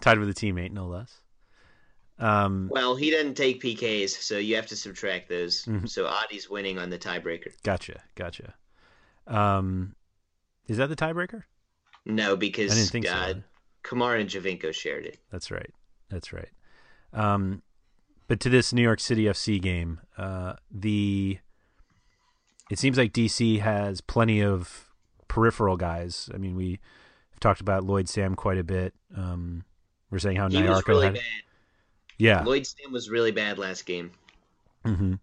[0.00, 1.20] tied with a teammate, no less.
[2.18, 5.64] Um, Well, he doesn't take PKs, so you have to subtract those.
[5.66, 5.88] Mhm.
[5.88, 7.52] So Adi's winning on the tiebreaker.
[7.62, 8.54] gotcha, gotcha.
[9.26, 9.94] Um,
[10.66, 11.42] is that the tiebreaker?
[12.06, 13.42] No, because I didn't think uh, so.
[13.82, 15.18] Kamar and Giovinco shared it.
[15.30, 15.70] That's right.
[16.10, 16.48] That's right.
[17.12, 17.62] Um,
[18.28, 21.38] but to this New York City FC game, uh, the
[22.70, 24.90] it seems like DC has plenty of
[25.28, 26.28] peripheral guys.
[26.34, 26.80] I mean, we
[27.30, 28.94] have talked about Lloyd Sam quite a bit.
[29.16, 29.64] Um,
[30.10, 31.22] we're saying how He was Nyarko really had, bad.
[32.18, 34.10] yeah, Lloyd Sam was really bad last game.
[34.84, 35.14] hmm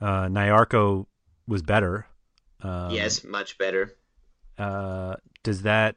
[0.00, 1.06] uh, Nyarko
[1.46, 2.06] was better.
[2.62, 3.96] Um, yes, much better.
[4.58, 5.96] uh, does that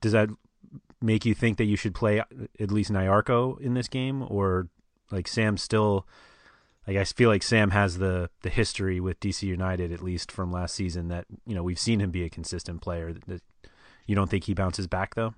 [0.00, 0.28] does that
[1.00, 4.68] make you think that you should play at least Nyarko in this game, or
[5.10, 6.06] like Sam still?
[6.86, 10.50] Like I feel like Sam has the the history with DC United at least from
[10.50, 13.42] last season that you know we've seen him be a consistent player that, that
[14.06, 15.34] You don't think he bounces back though?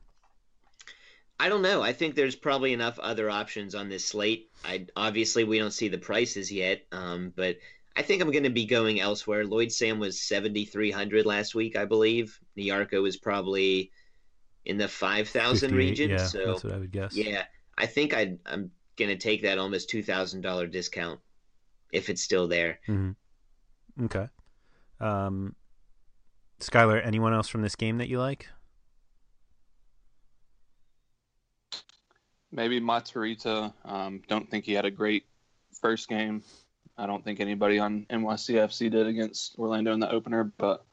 [1.39, 1.83] I don't know.
[1.83, 4.51] I think there's probably enough other options on this slate.
[4.65, 7.59] I obviously we don't see the prices yet, um, but
[7.97, 9.45] I think I'm going to be going elsewhere.
[9.45, 12.39] Lloyd Sam was 7,300 last week, I believe.
[12.57, 13.91] Nyarko was probably
[14.65, 16.11] in the 5,000 region.
[16.11, 17.17] Yeah, so that's what I would guess.
[17.17, 17.45] yeah,
[17.77, 21.21] I think i am going to take that almost $2,000 discount
[21.93, 22.79] if it's still there.
[22.89, 24.05] Mm-hmm.
[24.05, 24.29] Okay.
[25.01, 25.55] Um,
[26.61, 28.49] Skylar, anyone else from this game that you like?
[32.51, 33.73] Maybe Matarrita.
[33.85, 35.25] Um, don't think he had a great
[35.81, 36.43] first game.
[36.99, 40.85] I don't think anybody on NYCFC did against Orlando in the opener, but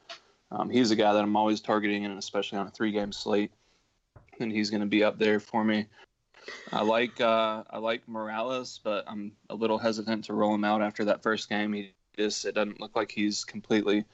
[0.50, 3.52] um, he's a guy that I'm always targeting, and especially on a three-game slate,
[4.40, 5.86] and he's going to be up there for me.
[6.72, 10.82] I like uh, I like Morales, but I'm a little hesitant to roll him out
[10.82, 11.72] after that first game.
[11.72, 14.04] He just it doesn't look like he's completely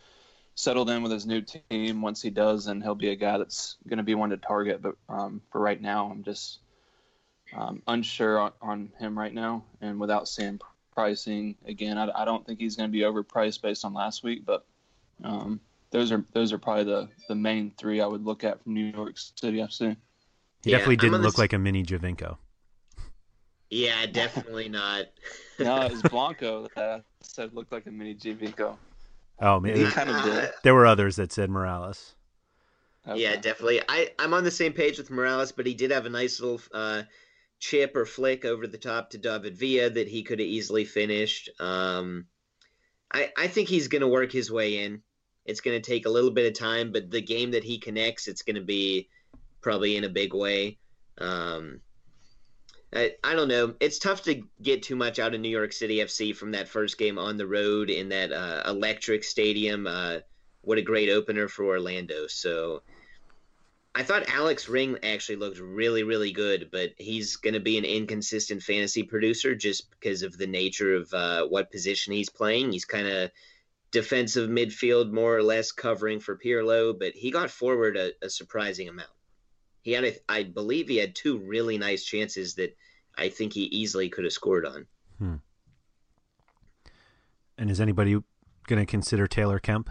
[0.55, 2.03] settled in with his new team.
[2.03, 4.83] Once he does, then he'll be a guy that's going to be one to target.
[4.83, 6.59] But um, for right now, I'm just
[7.55, 10.61] um, unsure on, on, him right now, and without seeing
[10.95, 14.45] pricing again, I, I don't think he's going to be overpriced based on last week.
[14.45, 14.65] But
[15.23, 15.61] um,
[15.91, 18.87] those are those are probably the the main three I would look at from New
[18.87, 19.97] York City FC.
[20.67, 22.39] He yeah, definitely didn't look like a mini Giovinco.
[23.71, 25.07] Yeah, definitely not.
[25.61, 28.77] no, it was Blanco that said looked like a mini Giovinco.
[29.41, 30.51] Oh, maybe he kind of did.
[30.65, 32.17] There were others that said Morales.
[33.07, 33.23] Okay.
[33.23, 33.81] Yeah, definitely.
[33.89, 36.61] I I'm on the same page with Morales, but he did have a nice little
[36.75, 37.05] uh,
[37.61, 41.49] chip or flick over the top to David Villa that he could have easily finished.
[41.61, 42.27] Um,
[43.13, 45.03] I I think he's going to work his way in.
[45.45, 48.27] It's going to take a little bit of time, but the game that he connects,
[48.27, 49.09] it's going to be
[49.67, 50.79] probably in a big way.
[51.19, 51.81] Um,
[52.95, 53.75] I, I don't know.
[53.81, 56.99] It's tough to get too much out of New York City FC from that first
[56.99, 59.89] game on the road in that uh, electric stadium.
[59.89, 60.19] Uh,
[60.61, 62.29] what a great opener for Orlando.
[62.29, 62.83] So
[63.93, 67.85] I thought Alex Ring actually looked really, really good, but he's going to be an
[67.85, 72.71] inconsistent fantasy producer just because of the nature of uh, what position he's playing.
[72.71, 73.33] He's kind of
[73.91, 78.89] defensive midfield, more or less covering for Pirlo, but he got forward a, a surprising
[78.89, 79.11] amount.
[79.87, 82.77] He had, a, I believe, he had two really nice chances that
[83.17, 84.87] I think he easily could have scored on.
[85.19, 85.35] Hmm.
[87.57, 88.19] And is anybody
[88.67, 89.89] going to consider Taylor Kemp?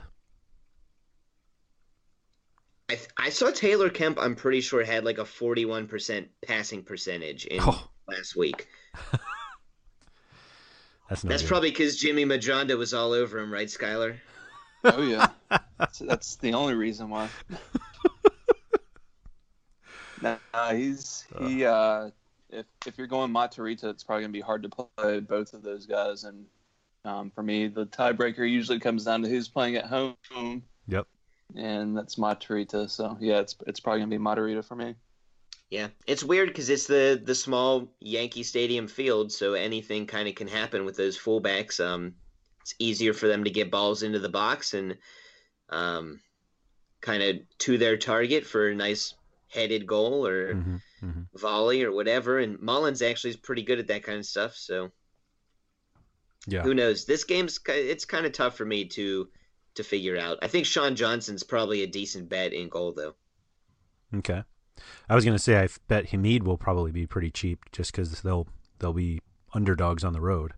[2.89, 4.19] I, I saw Taylor Kemp.
[4.19, 7.87] I'm pretty sure had like a 41% passing percentage in oh.
[8.05, 8.67] last week.
[11.09, 11.47] that's that's good.
[11.47, 14.17] probably because Jimmy Medranda was all over him, right, Skylar?
[14.83, 15.29] Oh yeah,
[15.79, 17.29] that's, that's the only reason why.
[20.25, 22.09] nah, he's he uh
[22.49, 25.85] if if you're going Matarrita, it's probably gonna be hard to play both of those
[25.85, 26.23] guys.
[26.23, 26.45] And
[27.03, 30.15] um, for me, the tiebreaker usually comes down to who's playing at home.
[30.87, 31.07] Yep.
[31.55, 32.89] And that's Matarrita.
[32.89, 34.95] So yeah, it's it's probably gonna be Matarrita for me.
[35.69, 40.35] Yeah, it's weird because it's the the small Yankee Stadium field, so anything kind of
[40.35, 41.83] can happen with those fullbacks.
[41.83, 42.15] Um,
[42.61, 44.97] it's easier for them to get balls into the box and
[45.69, 46.19] um,
[47.01, 49.13] kind of to their target for a nice
[49.55, 51.21] headed goal or mm-hmm, mm-hmm.
[51.37, 52.39] volley or whatever.
[52.39, 54.55] And Mullins actually is pretty good at that kind of stuff.
[54.55, 54.91] So
[56.47, 57.05] yeah, who knows?
[57.05, 59.27] This game's it's kind of tough for me to
[59.75, 60.39] to figure out.
[60.41, 63.15] I think Sean Johnson's probably a decent bet in goal though.
[64.15, 64.43] Okay,
[65.09, 68.47] I was gonna say I bet Hamid will probably be pretty cheap just because they'll
[68.79, 69.21] they'll be
[69.53, 70.53] underdogs on the road.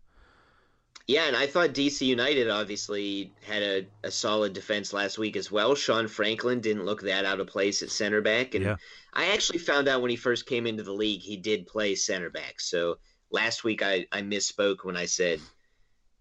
[1.07, 5.49] Yeah, and I thought DC United obviously had a, a solid defense last week as
[5.49, 5.73] well.
[5.73, 8.55] Sean Franklin didn't look that out of place at center back.
[8.55, 8.75] And yeah.
[9.13, 12.29] I actually found out when he first came into the league, he did play center
[12.29, 12.59] back.
[12.59, 12.97] So
[13.31, 15.39] last week I, I misspoke when I said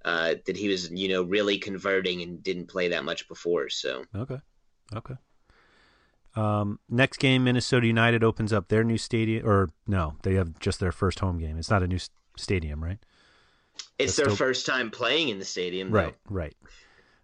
[0.05, 3.69] uh, that he was, you know, really converting and didn't play that much before.
[3.69, 4.39] So okay,
[4.95, 5.15] okay.
[6.37, 10.79] Um, next game, Minnesota United opens up their new stadium, or no, they have just
[10.79, 11.59] their first home game.
[11.59, 11.99] It's not a new
[12.37, 12.99] stadium, right?
[13.99, 14.37] It's their still...
[14.37, 15.91] first time playing in the stadium.
[15.91, 16.35] Right, though.
[16.35, 16.57] right.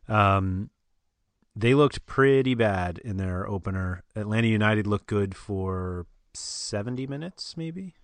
[0.09, 0.71] Um,
[1.55, 4.03] they looked pretty bad in their opener.
[4.17, 7.95] Atlanta United looked good for 70 minutes, maybe.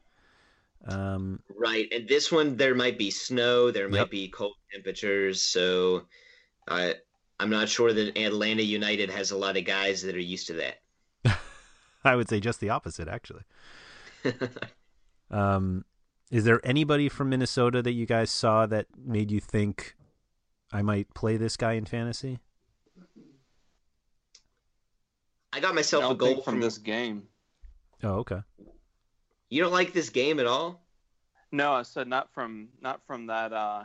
[0.86, 4.10] Um, right, and this one there might be snow, there might yep.
[4.10, 6.04] be cold temperatures, so
[6.68, 6.94] I
[7.40, 10.54] I'm not sure that Atlanta United has a lot of guys that are used to
[10.54, 11.38] that.
[12.04, 13.42] I would say just the opposite, actually.
[15.30, 15.84] um,
[16.30, 19.96] is there anybody from Minnesota that you guys saw that made you think
[20.72, 22.38] I might play this guy in fantasy?
[25.52, 27.24] I got myself a goal from, from this game.
[28.02, 28.40] Oh, okay.
[29.48, 30.84] You don't like this game at all?
[31.50, 33.84] No, I said not from not from that uh,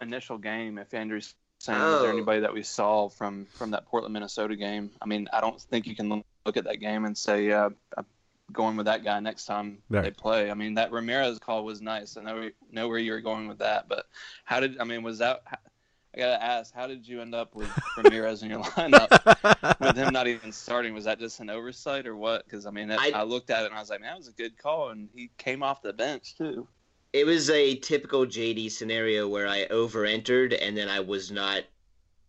[0.00, 0.78] initial game.
[0.78, 1.96] If Andrew's saying oh.
[1.96, 4.90] is there anybody that we saw from from that Portland Minnesota game?
[5.02, 8.06] I mean, I don't think you can look at that game and say, yeah, I'm
[8.52, 10.04] going with that guy next time right.
[10.04, 10.50] they play.
[10.50, 12.16] I mean, that Ramirez call was nice.
[12.16, 14.06] I know know where you were going with that, but
[14.44, 15.02] how did I mean?
[15.02, 15.42] Was that?
[16.14, 20.12] I gotta ask, how did you end up with Ramirez in your lineup with him
[20.12, 20.94] not even starting?
[20.94, 22.44] Was that just an oversight or what?
[22.44, 24.18] Because I mean, it, I, I looked at it and I was like, man, that
[24.18, 26.68] was a good call, and he came off the bench too.
[27.12, 31.62] It was a typical JD scenario where I over entered and then I was not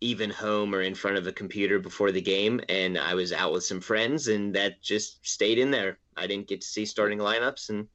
[0.00, 3.52] even home or in front of a computer before the game, and I was out
[3.52, 5.98] with some friends, and that just stayed in there.
[6.16, 7.88] I didn't get to see starting lineups, and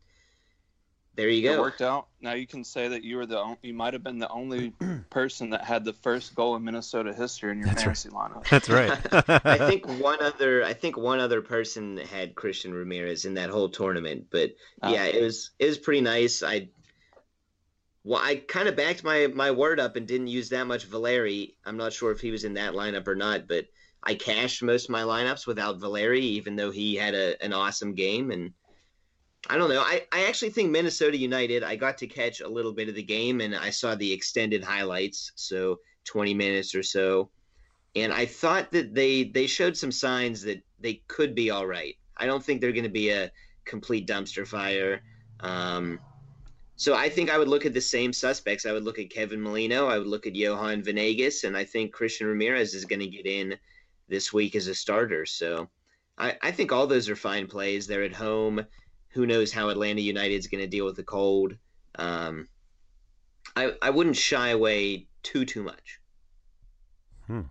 [1.16, 1.54] there you go.
[1.54, 2.08] It worked out.
[2.22, 4.74] Now you can say that you were the only, you might have been the only
[5.10, 8.32] person that had the first goal in Minnesota history in your That's fantasy right.
[8.32, 8.50] lineup.
[8.50, 9.46] That's right.
[9.46, 13.70] I think one other I think one other person had Christian Ramirez in that whole
[13.70, 14.92] tournament, but ah.
[14.92, 16.44] yeah, it was it was pretty nice.
[16.44, 16.70] I
[18.04, 21.56] well, I kind of backed my my word up and didn't use that much Valeri.
[21.66, 23.66] I'm not sure if he was in that lineup or not, but
[24.04, 27.94] I cashed most of my lineups without Valeri, even though he had a, an awesome
[27.94, 28.32] game.
[28.32, 28.54] And
[29.48, 29.82] I don't know.
[29.82, 31.64] I, I actually think Minnesota United.
[31.64, 34.64] I got to catch a little bit of the game, and I saw the extended
[34.64, 37.30] highlights, so 20 minutes or so.
[37.96, 41.96] And I thought that they they showed some signs that they could be all right.
[42.18, 43.32] I don't think they're going to be a
[43.66, 45.02] complete dumpster fire.
[45.42, 46.00] Um,
[46.82, 48.66] so I think I would look at the same suspects.
[48.66, 49.86] I would look at Kevin Molino.
[49.86, 53.28] I would look at Johan Venegas, and I think Christian Ramirez is going to get
[53.28, 53.56] in
[54.10, 55.28] this week as a starter.
[55.28, 55.70] So
[56.18, 57.86] I, I think all those are fine plays.
[57.86, 58.66] They're at home.
[59.10, 61.54] Who knows how Atlanta United is going to deal with the cold?
[62.00, 62.48] Um,
[63.56, 66.00] I I wouldn't shy away too too much.
[67.28, 67.42] Hmm.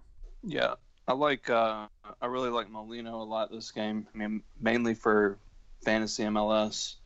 [0.42, 0.74] Yeah,
[1.06, 1.48] I like.
[1.48, 1.86] Uh,
[2.20, 4.08] I really like Molino a lot this game.
[4.12, 5.38] I mean, mainly for
[5.84, 6.96] fantasy MLS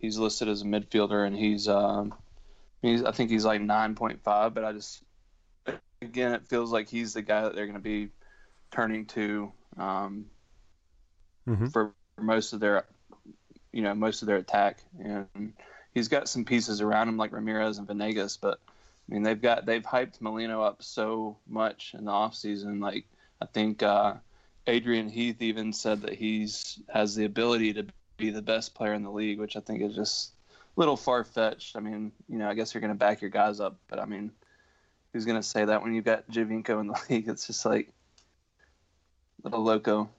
[0.00, 2.14] he's listed as a midfielder, and he's um,
[2.82, 5.02] he's I think he's like nine point five, but I just
[6.02, 8.08] again it feels like he's the guy that they're going to be
[8.70, 10.26] turning to um,
[11.48, 11.68] mm-hmm.
[11.68, 12.84] for most of their
[13.72, 15.52] you know most of their attack, and
[15.94, 18.58] he's got some pieces around him like Ramirez and Venegas, but
[19.08, 22.80] I mean they've got they've hyped Molino up so much in the off season.
[22.80, 23.04] Like
[23.40, 24.14] I think uh,
[24.66, 27.86] Adrian Heath even said that he's has the ability to
[28.20, 30.32] be the best player in the league, which I think is just
[30.76, 31.76] a little far fetched.
[31.76, 34.04] I mean, you know, I guess you're going to back your guys up, but I
[34.04, 34.30] mean,
[35.12, 37.28] who's going to say that when you've got Giovinco in the league?
[37.28, 37.92] It's just like
[39.42, 40.10] a little loco.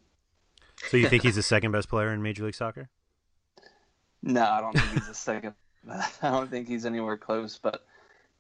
[0.89, 2.89] So you think he's the second best player in Major League Soccer?
[4.23, 5.55] No, I don't think he's the second.
[5.89, 7.57] I don't think he's anywhere close.
[7.57, 7.83] But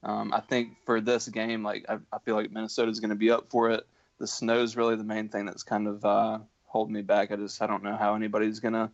[0.03, 3.31] um, I think for this game, like I, I feel like Minnesota's going to be
[3.31, 3.87] up for it.
[4.19, 6.37] The snow's really the main thing that's kind of uh,
[6.67, 7.31] holding me back.
[7.31, 8.91] I just I don't know how anybody's going to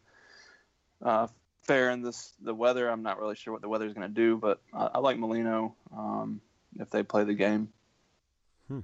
[1.03, 1.27] uh,
[1.63, 2.89] fair in this the weather.
[2.89, 5.17] I'm not really sure what the weather is going to do, but I, I like
[5.17, 6.41] Molino um,
[6.79, 7.69] if they play the game.
[8.67, 8.79] Hmm.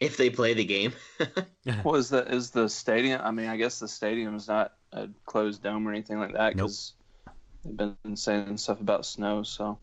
[0.00, 0.92] If they play the game,
[1.84, 3.20] well, is the is the stadium?
[3.22, 6.54] I mean, I guess the stadium is not a closed dome or anything like that
[6.54, 6.94] because
[7.26, 7.36] nope.
[7.78, 9.42] they've been saying stuff about snow.
[9.42, 9.78] So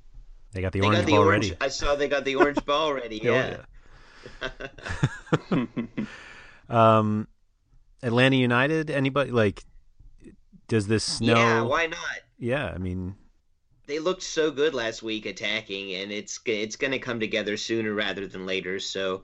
[0.51, 1.57] they got the they orange got the ball orange, ready.
[1.61, 3.22] I saw they got the orange ball ready.
[3.24, 3.57] Yeah.
[4.41, 4.49] yeah.
[6.70, 7.28] um,
[8.01, 8.89] Atlanta United.
[8.89, 9.63] Anybody like?
[10.70, 11.36] Does this snow?
[11.36, 12.20] Yeah, why not?
[12.38, 13.15] Yeah, I mean,
[13.88, 17.91] they looked so good last week attacking, and it's it's going to come together sooner
[17.91, 18.80] rather than later.
[18.80, 19.24] So,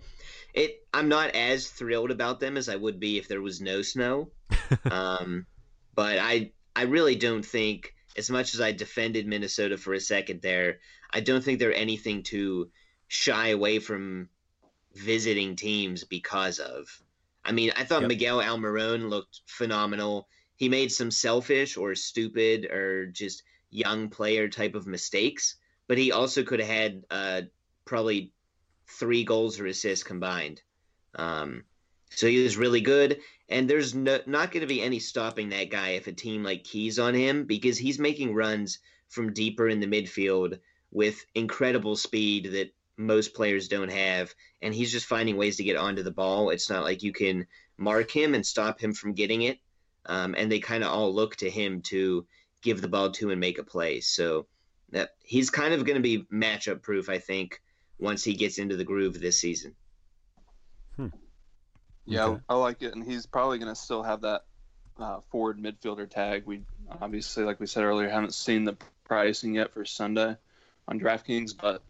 [0.56, 3.84] it I'm not as thrilled about them as I would be if there was no
[3.84, 4.32] snow.
[4.92, 5.46] um,
[5.94, 10.42] but I I really don't think, as much as I defended Minnesota for a second
[10.42, 10.80] there,
[11.12, 12.72] I don't think they're anything to
[13.08, 14.30] shy away from
[14.96, 16.88] visiting teams because of.
[17.46, 18.10] I mean, I thought yep.
[18.10, 24.76] Miguel Almiron looked phenomenal he made some selfish or stupid or just young player type
[24.76, 25.56] of mistakes,
[25.88, 27.42] but he also could have had uh,
[27.84, 28.32] probably
[28.88, 30.62] three goals or assists combined.
[31.16, 31.64] Um,
[32.10, 35.70] so he was really good, and there's no, not going to be any stopping that
[35.70, 38.80] guy if a team like keys on him because he's making runs
[39.10, 40.60] from deeper in the midfield
[40.92, 45.76] with incredible speed that most players don't have, and he's just finding ways to get
[45.76, 46.50] onto the ball.
[46.50, 47.46] It's not like you can
[47.78, 49.60] mark him and stop him from getting it
[50.08, 52.26] um, and they kind of all look to him to
[52.62, 54.00] give the ball to and make a play.
[54.00, 54.48] So
[54.92, 57.62] that he's kind of going to be matchup proof, I think,
[58.00, 59.76] once he gets into the groove this season.
[60.96, 61.08] Hmm.
[62.06, 62.42] Yeah, okay.
[62.50, 64.44] I, I like it, and he's probably going to still have that
[65.00, 66.44] uh, forward midfielder tag.
[66.46, 66.62] We
[67.02, 70.36] obviously, like we said earlier, haven't seen the pricing yet for Sunday
[70.88, 71.82] on DraftKings, but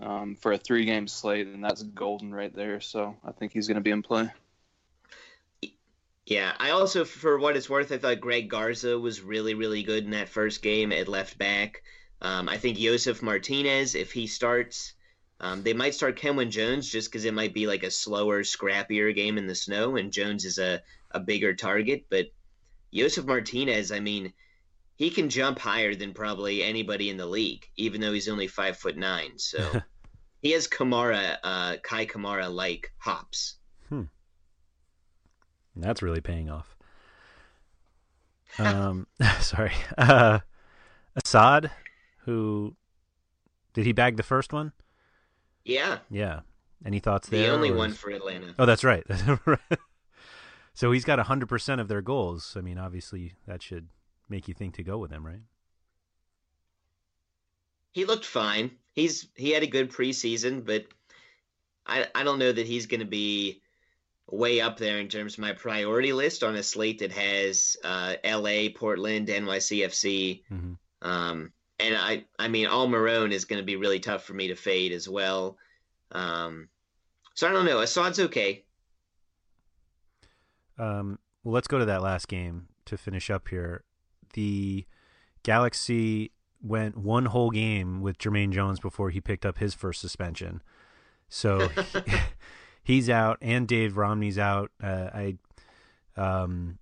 [0.00, 2.80] um, for a three-game slate, and that's golden right there.
[2.80, 4.30] So I think he's going to be in play.
[6.26, 10.04] Yeah, I also, for what it's worth, I thought Greg Garza was really, really good
[10.04, 11.82] in that first game at left back.
[12.22, 14.94] Um, I think Josef Martinez, if he starts,
[15.40, 19.14] Um, they might start Kenwyne Jones just because it might be like a slower, scrappier
[19.14, 22.06] game in the snow, and Jones is a, a bigger target.
[22.08, 22.26] But
[22.94, 24.32] Josef Martinez, I mean,
[24.96, 28.76] he can jump higher than probably anybody in the league, even though he's only five
[28.78, 29.38] foot nine.
[29.38, 29.82] So
[30.42, 33.56] he has Kamara, uh, Kei Kamara like hops.
[35.76, 36.76] That's really paying off.
[38.56, 39.08] Um,
[39.40, 40.38] sorry, uh,
[41.16, 41.72] Asad,
[42.24, 42.76] who
[43.72, 44.70] did he bag the first one?
[45.64, 45.98] Yeah.
[46.08, 46.40] Yeah.
[46.86, 47.48] Any thoughts the there?
[47.48, 48.54] The only one is- for Atlanta.
[48.56, 49.04] Oh, that's right.
[50.74, 52.54] so he's got 100% of their goals.
[52.56, 53.88] I mean, obviously, that should
[54.28, 55.40] make you think to go with him, right?
[57.90, 58.70] He looked fine.
[58.92, 60.84] He's he had a good preseason, but
[61.86, 63.62] I I don't know that he's going to be
[64.30, 68.14] way up there in terms of my priority list on a slate that has uh,
[68.24, 70.78] L.A., Portland, NYCFC, Mhm.
[71.02, 74.54] um, and I I mean Almiron is going to be really tough for me to
[74.56, 75.58] fade as well.
[76.12, 76.68] Um,
[77.34, 77.80] so I don't know.
[77.80, 78.64] Asad's okay.
[80.78, 83.84] Um, well, let's go to that last game to finish up here.
[84.34, 84.86] The
[85.42, 90.62] Galaxy went one whole game with Jermaine Jones before he picked up his first suspension.
[91.28, 91.68] So
[92.84, 94.70] he's out, and Dave Romney's out.
[94.82, 95.36] Uh, I
[96.16, 96.78] um,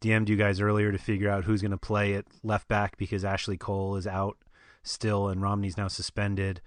[0.00, 3.24] DM'd you guys earlier to figure out who's going to play at left back because
[3.24, 4.36] Ashley Cole is out
[4.82, 6.60] still, and Romney's now suspended.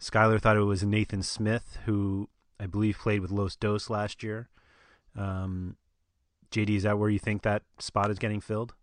[0.00, 2.28] Skylar thought it was Nathan Smith, who
[2.60, 4.48] I believe played with Los Dos last year.
[5.16, 5.76] Um,
[6.50, 8.74] JD, is that where you think that spot is getting filled?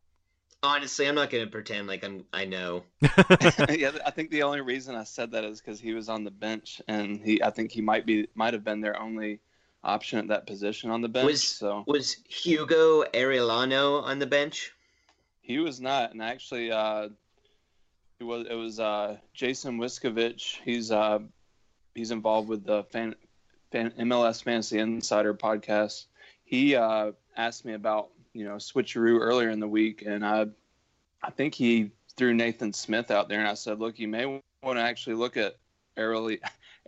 [0.64, 2.84] Honestly, I'm not going to pretend like I'm I know.
[3.01, 6.32] yeah, I think the only reason I said that is because he was on the
[6.32, 9.39] bench, and he I think he might be might have been their only
[9.84, 11.26] option at that position on the bench.
[11.26, 14.72] Was so was Hugo Arellano on the bench?
[15.41, 17.09] he was not, and actually, uh,
[18.20, 20.59] it was it was uh, Jason Wiskovich.
[20.64, 21.20] He's uh,
[21.93, 23.16] he's involved with the fan,
[23.72, 26.05] fan, MLS Fantasy Insider podcast.
[26.45, 30.48] He uh, asked me about you know switcheroo earlier in the week, and I
[31.24, 34.78] I think he threw Nathan Smith out there, and I said, look, you may want
[34.78, 35.58] to actually look at
[35.98, 36.40] Areli-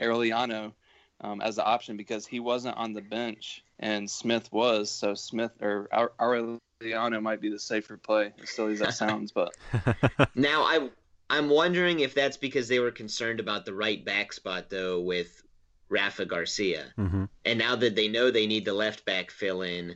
[0.02, 0.74] Arellano
[1.22, 4.92] um, as the option because he wasn't on the bench and Smith was.
[4.92, 9.32] So Smith or Ar- Arellano might be the safer play, as silly as that sounds.
[9.32, 9.56] But
[10.36, 10.90] Now I
[11.30, 15.42] I'm wondering if that's because they were concerned about the right back spot though with
[15.90, 16.94] Rafa Garcia.
[16.98, 17.26] mm-hmm.
[17.46, 19.96] And now that they know they need the left back fill in,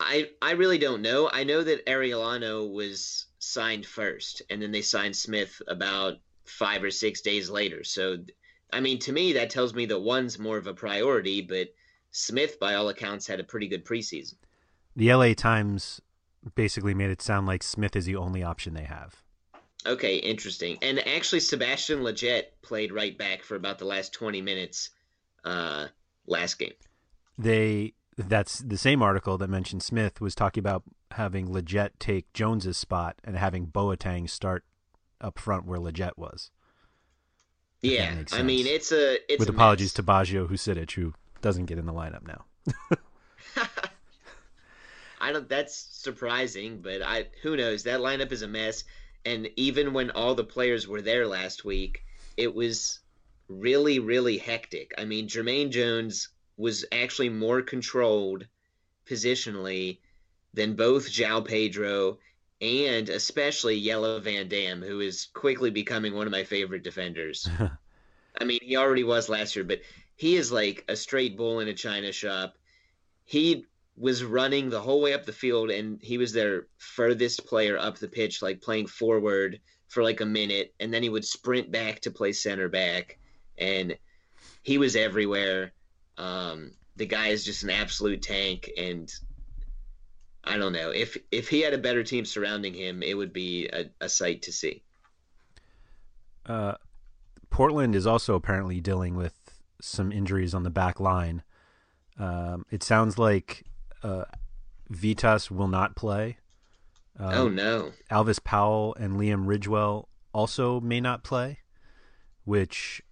[0.00, 1.28] I I really don't know.
[1.32, 6.90] I know that Arellano was signed first, and then they signed Smith about five or
[6.90, 7.84] six days later.
[7.84, 8.18] So,
[8.72, 11.68] I mean, to me, that tells me that one's more of a priority, but
[12.10, 14.34] Smith, by all accounts, had a pretty good preseason.
[14.96, 16.00] The LA Times
[16.54, 19.22] basically made it sound like Smith is the only option they have.
[19.86, 20.78] Okay, interesting.
[20.82, 24.90] And actually, Sebastian Lletget played right back for about the last 20 minutes
[25.44, 25.86] uh,
[26.26, 26.72] last game.
[27.36, 32.76] They that's the same article that mentioned Smith was talking about having Lletget take Jones's
[32.76, 34.64] spot and having Boateng start
[35.20, 36.50] up front where Lletget was.
[37.80, 39.92] Yeah, I mean, it's a it's With a apologies mess.
[39.94, 42.44] to Baggio Husidic, who doesn't get in the lineup now.
[45.20, 45.48] I don't.
[45.48, 47.84] That's surprising, but I who knows?
[47.84, 48.82] That lineup is a mess.
[49.24, 52.02] And even when all the players were there last week,
[52.36, 53.00] it was
[53.48, 54.92] really, really hectic.
[54.98, 56.28] I mean, Jermaine Jones
[56.58, 58.46] was actually more controlled
[59.08, 59.98] positionally
[60.52, 62.18] than both João Pedro
[62.60, 67.48] and especially Jelle Van Damme, who is quickly becoming one of my favorite defenders.
[68.40, 69.80] I mean, he already was last year, but
[70.16, 72.56] he is like a straight bull in a china shop.
[73.24, 73.66] He
[73.96, 77.98] was running the whole way up the field, and he was their furthest player up
[77.98, 82.00] the pitch, like playing forward for like a minute, and then he would sprint back
[82.00, 83.18] to play center back,
[83.56, 83.96] and
[84.62, 85.72] he was everywhere.
[86.18, 89.10] Um, the guy is just an absolute tank, and
[90.44, 93.68] I don't know if if he had a better team surrounding him, it would be
[93.68, 94.82] a, a sight to see.
[96.44, 96.74] Uh,
[97.50, 99.34] Portland is also apparently dealing with
[99.80, 101.42] some injuries on the back line.
[102.18, 103.64] Um, it sounds like
[104.02, 104.24] uh,
[104.92, 106.38] Vytas will not play.
[107.16, 107.92] Um, oh no!
[108.10, 111.58] Alvas Powell and Liam Ridgewell also may not play,
[112.44, 113.02] which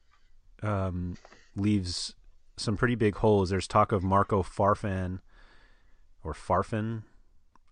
[0.63, 1.17] um,
[1.55, 2.16] leaves
[2.57, 3.51] some pretty big holes.
[3.51, 5.21] There's talk of Marco Farfan
[6.25, 7.03] or Farfan,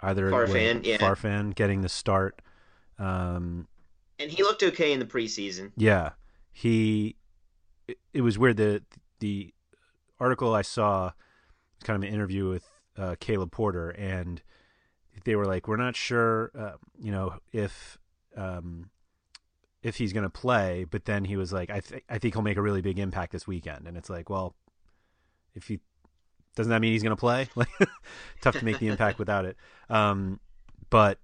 [0.00, 0.98] either way, Farfan, yeah.
[0.98, 2.40] Farfan getting the start.
[2.98, 3.66] Um,
[4.18, 5.72] And he looked okay in the preseason.
[5.76, 6.10] yeah,
[6.52, 7.16] he.
[7.88, 8.56] It, it was weird.
[8.56, 8.82] The
[9.20, 9.52] the
[10.20, 11.12] article I saw,
[11.82, 14.40] kind of an interview with uh, Caleb Porter, and
[15.24, 17.98] they were like, "We're not sure, uh, you know, if
[18.36, 18.90] um,
[19.82, 22.42] if he's going to play, but then he was like, I, th- I think he'll
[22.42, 23.86] make a really big impact this weekend.
[23.86, 24.54] And it's like, well,
[25.54, 25.80] if he
[26.54, 27.48] doesn't that mean he's going to play?
[27.56, 27.68] Like,
[28.40, 29.56] tough to make the impact without it.
[29.88, 30.40] Um,
[30.90, 31.18] but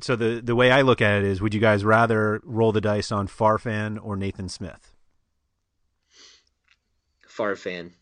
[0.00, 2.80] so the the way I look at it is, would you guys rather roll the
[2.80, 4.94] dice on Farfan or Nathan Smith?
[7.28, 7.92] Farfan.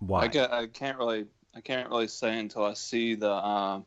[0.00, 0.22] Why?
[0.22, 3.84] I, ca- I can't really I can't really say until I see the um,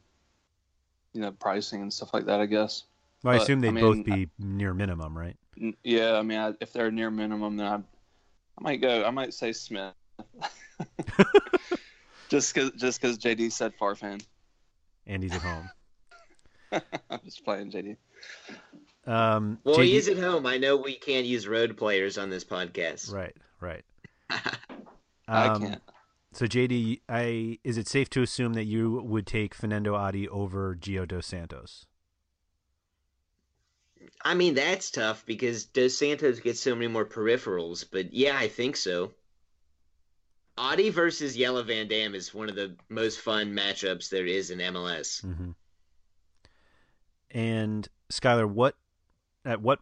[1.13, 2.39] you know pricing and stuff like that.
[2.39, 2.83] I guess.
[3.23, 5.37] well, I but, assume they'd I mean, both be near minimum, right?
[5.83, 7.67] Yeah, I mean, I, if they're near minimum, then
[8.57, 9.03] I, I might go.
[9.03, 9.93] I might say Smith.
[12.29, 14.23] just because just because JD said Farfan.
[15.07, 15.69] And he's at home.
[17.09, 17.97] I'm just playing JD.
[19.05, 20.45] Um, Well, JD he is at home.
[20.45, 23.13] I know we can't use road players on this podcast.
[23.13, 23.83] Right, right.
[25.27, 25.81] I Um, can't.
[26.33, 30.75] So JD, I is it safe to assume that you would take Fanendo Adi over
[30.75, 31.85] Gio dos Santos?
[34.23, 38.47] I mean, that's tough because Dos Santos gets so many more peripherals, but yeah, I
[38.47, 39.11] think so.
[40.57, 44.59] Adi versus Jelle Van Damme is one of the most fun matchups there is in
[44.59, 45.25] MLS.
[45.25, 45.51] Mm-hmm.
[47.31, 48.75] And Skylar, what
[49.43, 49.79] at what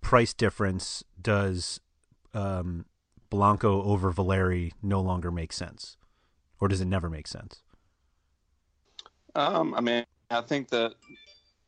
[0.00, 1.80] price difference does
[2.34, 2.84] um,
[3.30, 5.96] Blanco over Valeri no longer make sense,
[6.60, 7.62] or does it never make sense?
[9.36, 10.94] Um, I mean, I think that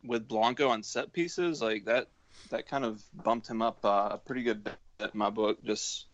[0.05, 2.09] with Blanco on set pieces, like that,
[2.51, 5.63] that kind of bumped him up uh, a pretty good bit in my book.
[5.65, 6.07] Just,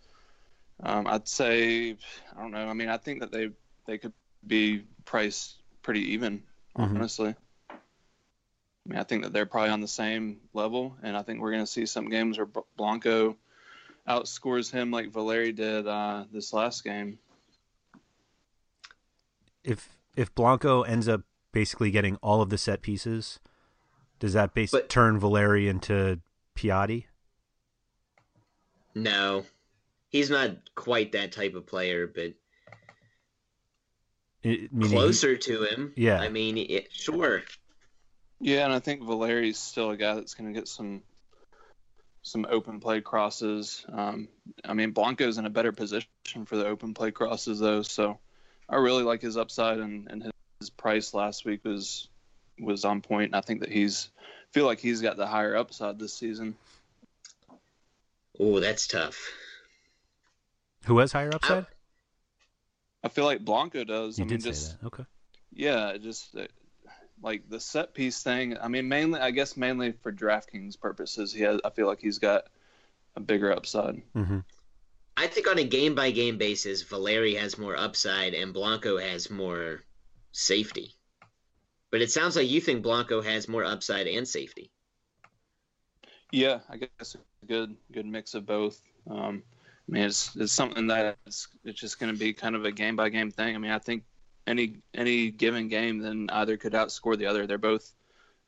[0.82, 1.96] um, I'd say,
[2.36, 2.66] I don't know.
[2.66, 3.50] I mean, I think that they
[3.86, 4.12] they could
[4.46, 6.42] be priced pretty even,
[6.76, 6.96] Mhm.
[6.96, 7.34] honestly.
[7.70, 11.50] I mean, I think that they're probably on the same level, and I think we're
[11.50, 13.36] going to see some games where Blanco
[14.08, 17.18] outscores him like Valeri did uh, this last game.
[19.64, 21.22] If if Blanco ends up
[21.52, 23.40] basically getting all of the set pieces,
[24.18, 26.20] does that base But- turn Valeri into
[26.56, 27.04] Piatti?
[28.94, 29.44] No,
[30.08, 32.32] he's not quite that type of player, but
[34.44, 35.92] I- meaning he- closer to him.
[35.96, 36.20] Yeah.
[36.20, 37.42] I mean, it, sure.
[38.40, 41.02] Yeah, and I think Valeri's still a guy that's going to get some
[42.22, 43.86] some open play crosses.
[43.88, 44.28] Um,
[44.64, 46.08] I mean, Blanco's in a better position
[46.44, 48.18] for the open play crosses though, so
[48.68, 50.28] I really like his upside and, and
[50.58, 52.08] his price last week was
[52.58, 53.26] was on point.
[53.26, 54.08] And I think that he's
[54.50, 56.56] feel like he's got the higher upside this season.
[58.38, 59.30] Oh, that's tough.
[60.84, 61.66] who has higher upside?
[63.02, 64.18] I feel like Blanco does.
[64.18, 64.86] you I mean, did say just that.
[64.86, 65.04] Okay.
[65.52, 66.46] yeah, just uh,
[67.22, 68.56] like the set piece thing.
[68.60, 71.60] I mean, mainly, I guess, mainly for DraftKings purposes, he has.
[71.64, 72.44] I feel like he's got
[73.14, 74.02] a bigger upside.
[74.14, 74.40] Mm-hmm.
[75.16, 79.30] I think on a game by game basis, Valeri has more upside and Blanco has
[79.30, 79.82] more
[80.32, 80.95] safety.
[81.96, 84.70] But it sounds like you think Blanco has more upside and safety.
[86.30, 88.78] Yeah, I guess a good good mix of both.
[89.10, 89.42] Um,
[89.88, 92.70] I mean, it's it's something that it's, it's just going to be kind of a
[92.70, 93.54] game by game thing.
[93.54, 94.04] I mean, I think
[94.46, 97.46] any any given game, then either could outscore the other.
[97.46, 97.90] They're both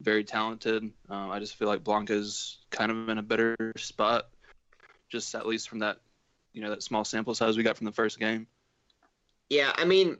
[0.02, 0.82] very talented.
[1.08, 4.28] Um, I just feel like Blanco's kind of in a better spot,
[5.08, 6.00] just at least from that
[6.52, 8.46] you know that small sample size we got from the first game.
[9.48, 10.18] Yeah, I mean,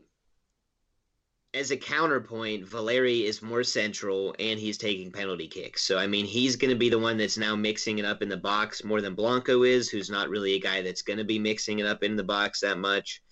[1.54, 5.82] as a counterpoint, Valeri is more central and he's taking penalty kicks.
[5.82, 8.28] So, I mean, he's going to be the one that's now mixing it up in
[8.28, 11.38] the box more than Blanco is, who's not really a guy that's going to be
[11.38, 13.22] mixing it up in the box that much.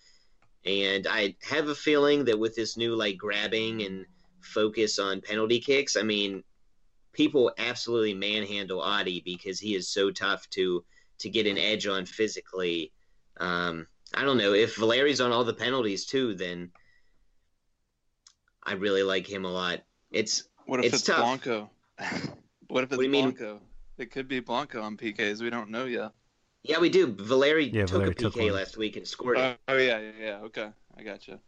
[0.64, 4.06] And I have a feeling that with this new, like, grabbing and
[4.40, 6.42] focus on penalty kicks, I mean,
[7.12, 10.84] people absolutely manhandle Adi because he is so tough to
[11.18, 12.92] to get an edge on physically.
[13.38, 16.34] Um, I don't know if Valeri's on all the penalties too.
[16.34, 16.70] Then
[18.66, 19.80] I really like him a lot.
[20.10, 21.18] It's What if It's it's, tough.
[21.18, 21.70] Blanco?
[22.68, 23.36] what if it's What do you mean?
[23.98, 25.40] It could be Blanco on PKs.
[25.40, 26.12] We don't know yet.
[26.64, 27.06] yeah, we do.
[27.06, 28.52] Valeri Yeah, took Valeri a PK one.
[28.52, 29.58] last week and scored it.
[29.68, 30.36] Oh, yeah, yeah, yeah.
[30.44, 30.68] Okay,
[30.98, 31.38] I got you.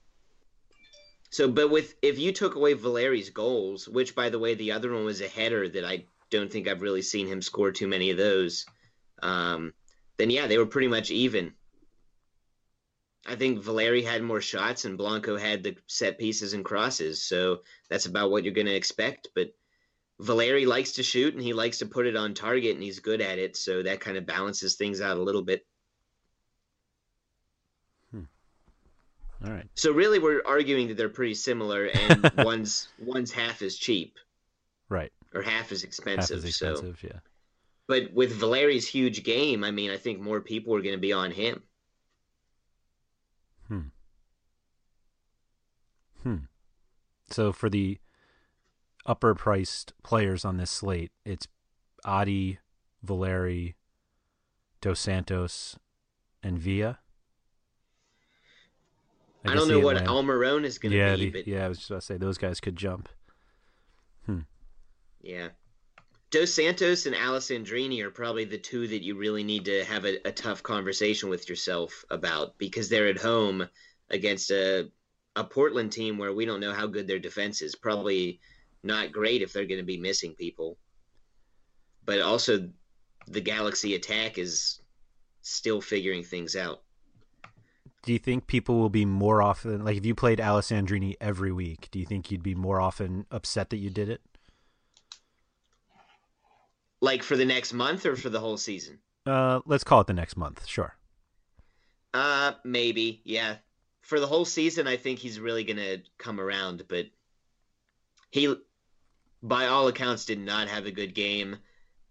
[1.30, 4.90] So, but with if you took away Valeri's goals, which by the way, the other
[4.92, 8.10] one was a header that I don't think I've really seen him score too many
[8.10, 8.64] of those.
[9.22, 9.74] Um,
[10.16, 11.52] then yeah, they were pretty much even.
[13.28, 17.60] I think Valeri had more shots and Blanco had the set pieces and crosses, so
[17.90, 19.28] that's about what you're going to expect.
[19.34, 19.54] But
[20.20, 23.20] Valeri likes to shoot and he likes to put it on target and he's good
[23.20, 25.64] at it, so that kind of balances things out a little bit.
[28.12, 28.22] Hmm.
[29.44, 29.68] All right.
[29.74, 34.16] So really, we're arguing that they're pretty similar, and one's one's half as cheap
[34.88, 35.12] Right.
[35.34, 36.44] or half as Half expensive.
[36.44, 37.02] as So, expensive.
[37.04, 37.20] Yeah.
[37.86, 41.12] but with Valeri's huge game, I mean, I think more people are going to be
[41.12, 41.62] on him.
[43.68, 43.80] Hmm.
[46.22, 46.36] Hmm.
[47.30, 47.98] So for the
[49.08, 51.10] upper priced players on this slate.
[51.24, 51.48] It's
[52.04, 52.58] Adi,
[53.02, 53.74] Valeri,
[54.80, 55.78] Dos Santos,
[56.42, 56.98] and Villa.
[59.44, 61.30] I, I don't know what Almiron is going to yeah, be.
[61.30, 61.48] The, but...
[61.48, 63.08] Yeah, I was just about to say those guys could jump.
[64.26, 64.40] Hmm.
[65.22, 65.48] Yeah.
[66.30, 70.18] Dos Santos and Alessandrini are probably the two that you really need to have a,
[70.28, 73.66] a tough conversation with yourself about because they're at home
[74.10, 74.90] against a
[75.38, 77.76] a Portland team where we don't know how good their defense is.
[77.76, 78.40] Probably
[78.82, 80.76] not great if they're going to be missing people.
[82.04, 82.68] But also,
[83.28, 84.80] the Galaxy attack is
[85.42, 86.82] still figuring things out.
[88.02, 91.88] Do you think people will be more often like if you played Alessandrini every week?
[91.92, 94.20] Do you think you'd be more often upset that you did it?
[97.00, 98.98] Like for the next month or for the whole season?
[99.24, 100.66] Uh, let's call it the next month.
[100.66, 100.96] Sure.
[102.12, 103.20] Uh, maybe.
[103.24, 103.56] Yeah.
[104.08, 107.08] For the whole season, I think he's really gonna come around, but
[108.30, 108.56] he,
[109.42, 111.58] by all accounts, did not have a good game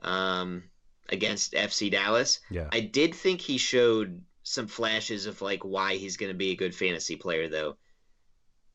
[0.02, 0.65] um,
[1.10, 2.40] against FC Dallas.
[2.52, 2.69] Yeah.
[2.72, 6.76] I did think he showed some flashes of like why he's gonna be a good
[6.76, 7.78] fantasy player, though.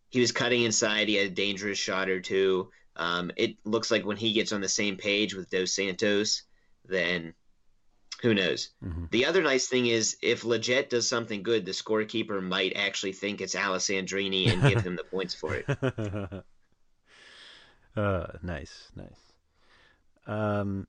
[0.08, 1.06] He was cutting inside.
[1.06, 2.72] He had a dangerous shot or two.
[2.96, 6.42] Um, it looks like when he gets on the same page with Dos Santos,
[6.84, 7.34] then
[8.22, 8.70] who knows?
[8.84, 9.04] Mm-hmm.
[9.10, 13.40] The other nice thing is if Lletget does something good, the scorekeeper might actually think
[13.40, 15.66] it's Alessandrini and give him the points for it.
[17.96, 19.32] uh, nice, nice.
[20.26, 20.86] Um,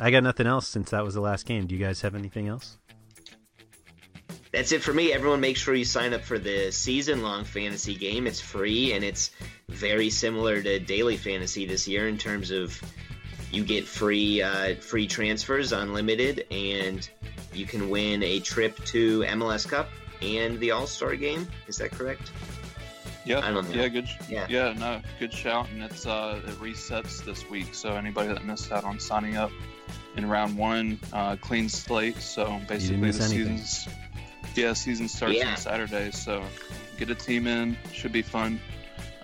[0.00, 1.66] I got nothing else since that was the last game.
[1.66, 2.76] Do you guys have anything else?
[4.56, 5.12] that's it for me.
[5.12, 8.26] Everyone, make sure you sign up for the season long fantasy game.
[8.26, 9.30] It's free and it's
[9.68, 12.80] very similar to daily fantasy this year in terms of
[13.52, 17.08] you get free uh, free transfers, unlimited, and
[17.52, 19.88] you can win a trip to MLS Cup
[20.22, 21.48] and the All Star game.
[21.66, 22.32] Is that correct?
[23.24, 23.82] Yeah, I don't know.
[23.82, 24.08] Yeah, good.
[24.28, 25.68] Yeah, yeah, no, good shout.
[25.70, 29.50] And it's uh, it resets this week, so anybody that missed out on signing up
[30.16, 32.18] in round one, uh, clean slate.
[32.18, 33.58] So basically, the anything.
[33.58, 33.88] season's
[34.54, 35.50] yeah, season starts yeah.
[35.50, 36.42] on Saturday, so
[36.98, 37.76] get a team in.
[37.92, 38.60] Should be fun.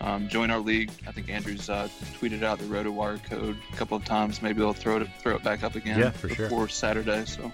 [0.02, 0.90] Um, join our league.
[1.06, 1.88] I think Andrew's uh,
[2.20, 4.42] tweeted out the RotoWire code a couple of times.
[4.42, 6.68] Maybe they'll throw it throw it back up again yeah, for before sure.
[6.68, 7.24] Saturday.
[7.24, 7.52] So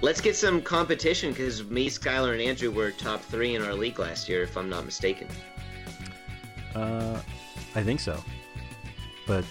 [0.00, 3.98] let's get some competition because me, Skylar, and Andrew were top three in our league
[3.98, 5.28] last year, if I'm not mistaken.
[6.74, 7.20] Uh,
[7.74, 8.24] I think so,
[9.26, 9.44] but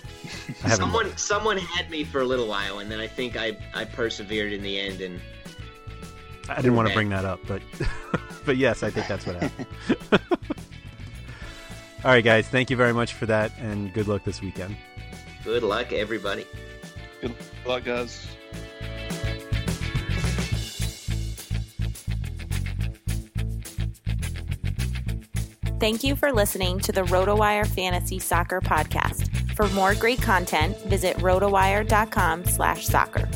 [0.67, 4.51] someone someone had me for a little while, and then I think I I persevered
[4.51, 5.21] in the end and
[6.49, 7.61] I didn't want to bring that up, but
[8.45, 9.67] but yes, I think that's what happened.
[12.03, 14.75] All right, guys, thank you very much for that, and good luck this weekend.
[15.43, 16.45] Good luck, everybody.
[17.21, 18.25] Good luck, guys.
[25.79, 29.55] Thank you for listening to the RotoWire Fantasy Soccer Podcast.
[29.55, 33.27] For more great content, visit rotowire.com slash soccer.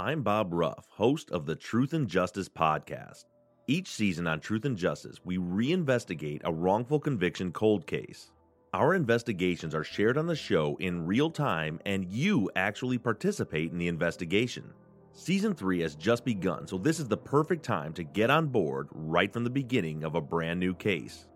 [0.00, 3.24] I'm Bob Ruff, host of the Truth and Justice podcast.
[3.66, 8.30] Each season on Truth and Justice, we reinvestigate a wrongful conviction cold case.
[8.72, 13.78] Our investigations are shared on the show in real time, and you actually participate in
[13.78, 14.72] the investigation.
[15.14, 18.86] Season 3 has just begun, so this is the perfect time to get on board
[18.92, 21.26] right from the beginning of a brand new case.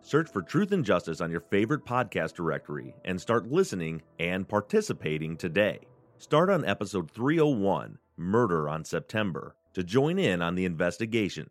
[0.00, 5.36] Search for Truth and Justice on your favorite podcast directory and start listening and participating
[5.36, 5.80] today.
[6.16, 11.50] Start on episode 301 Murder on September to join in on the investigation.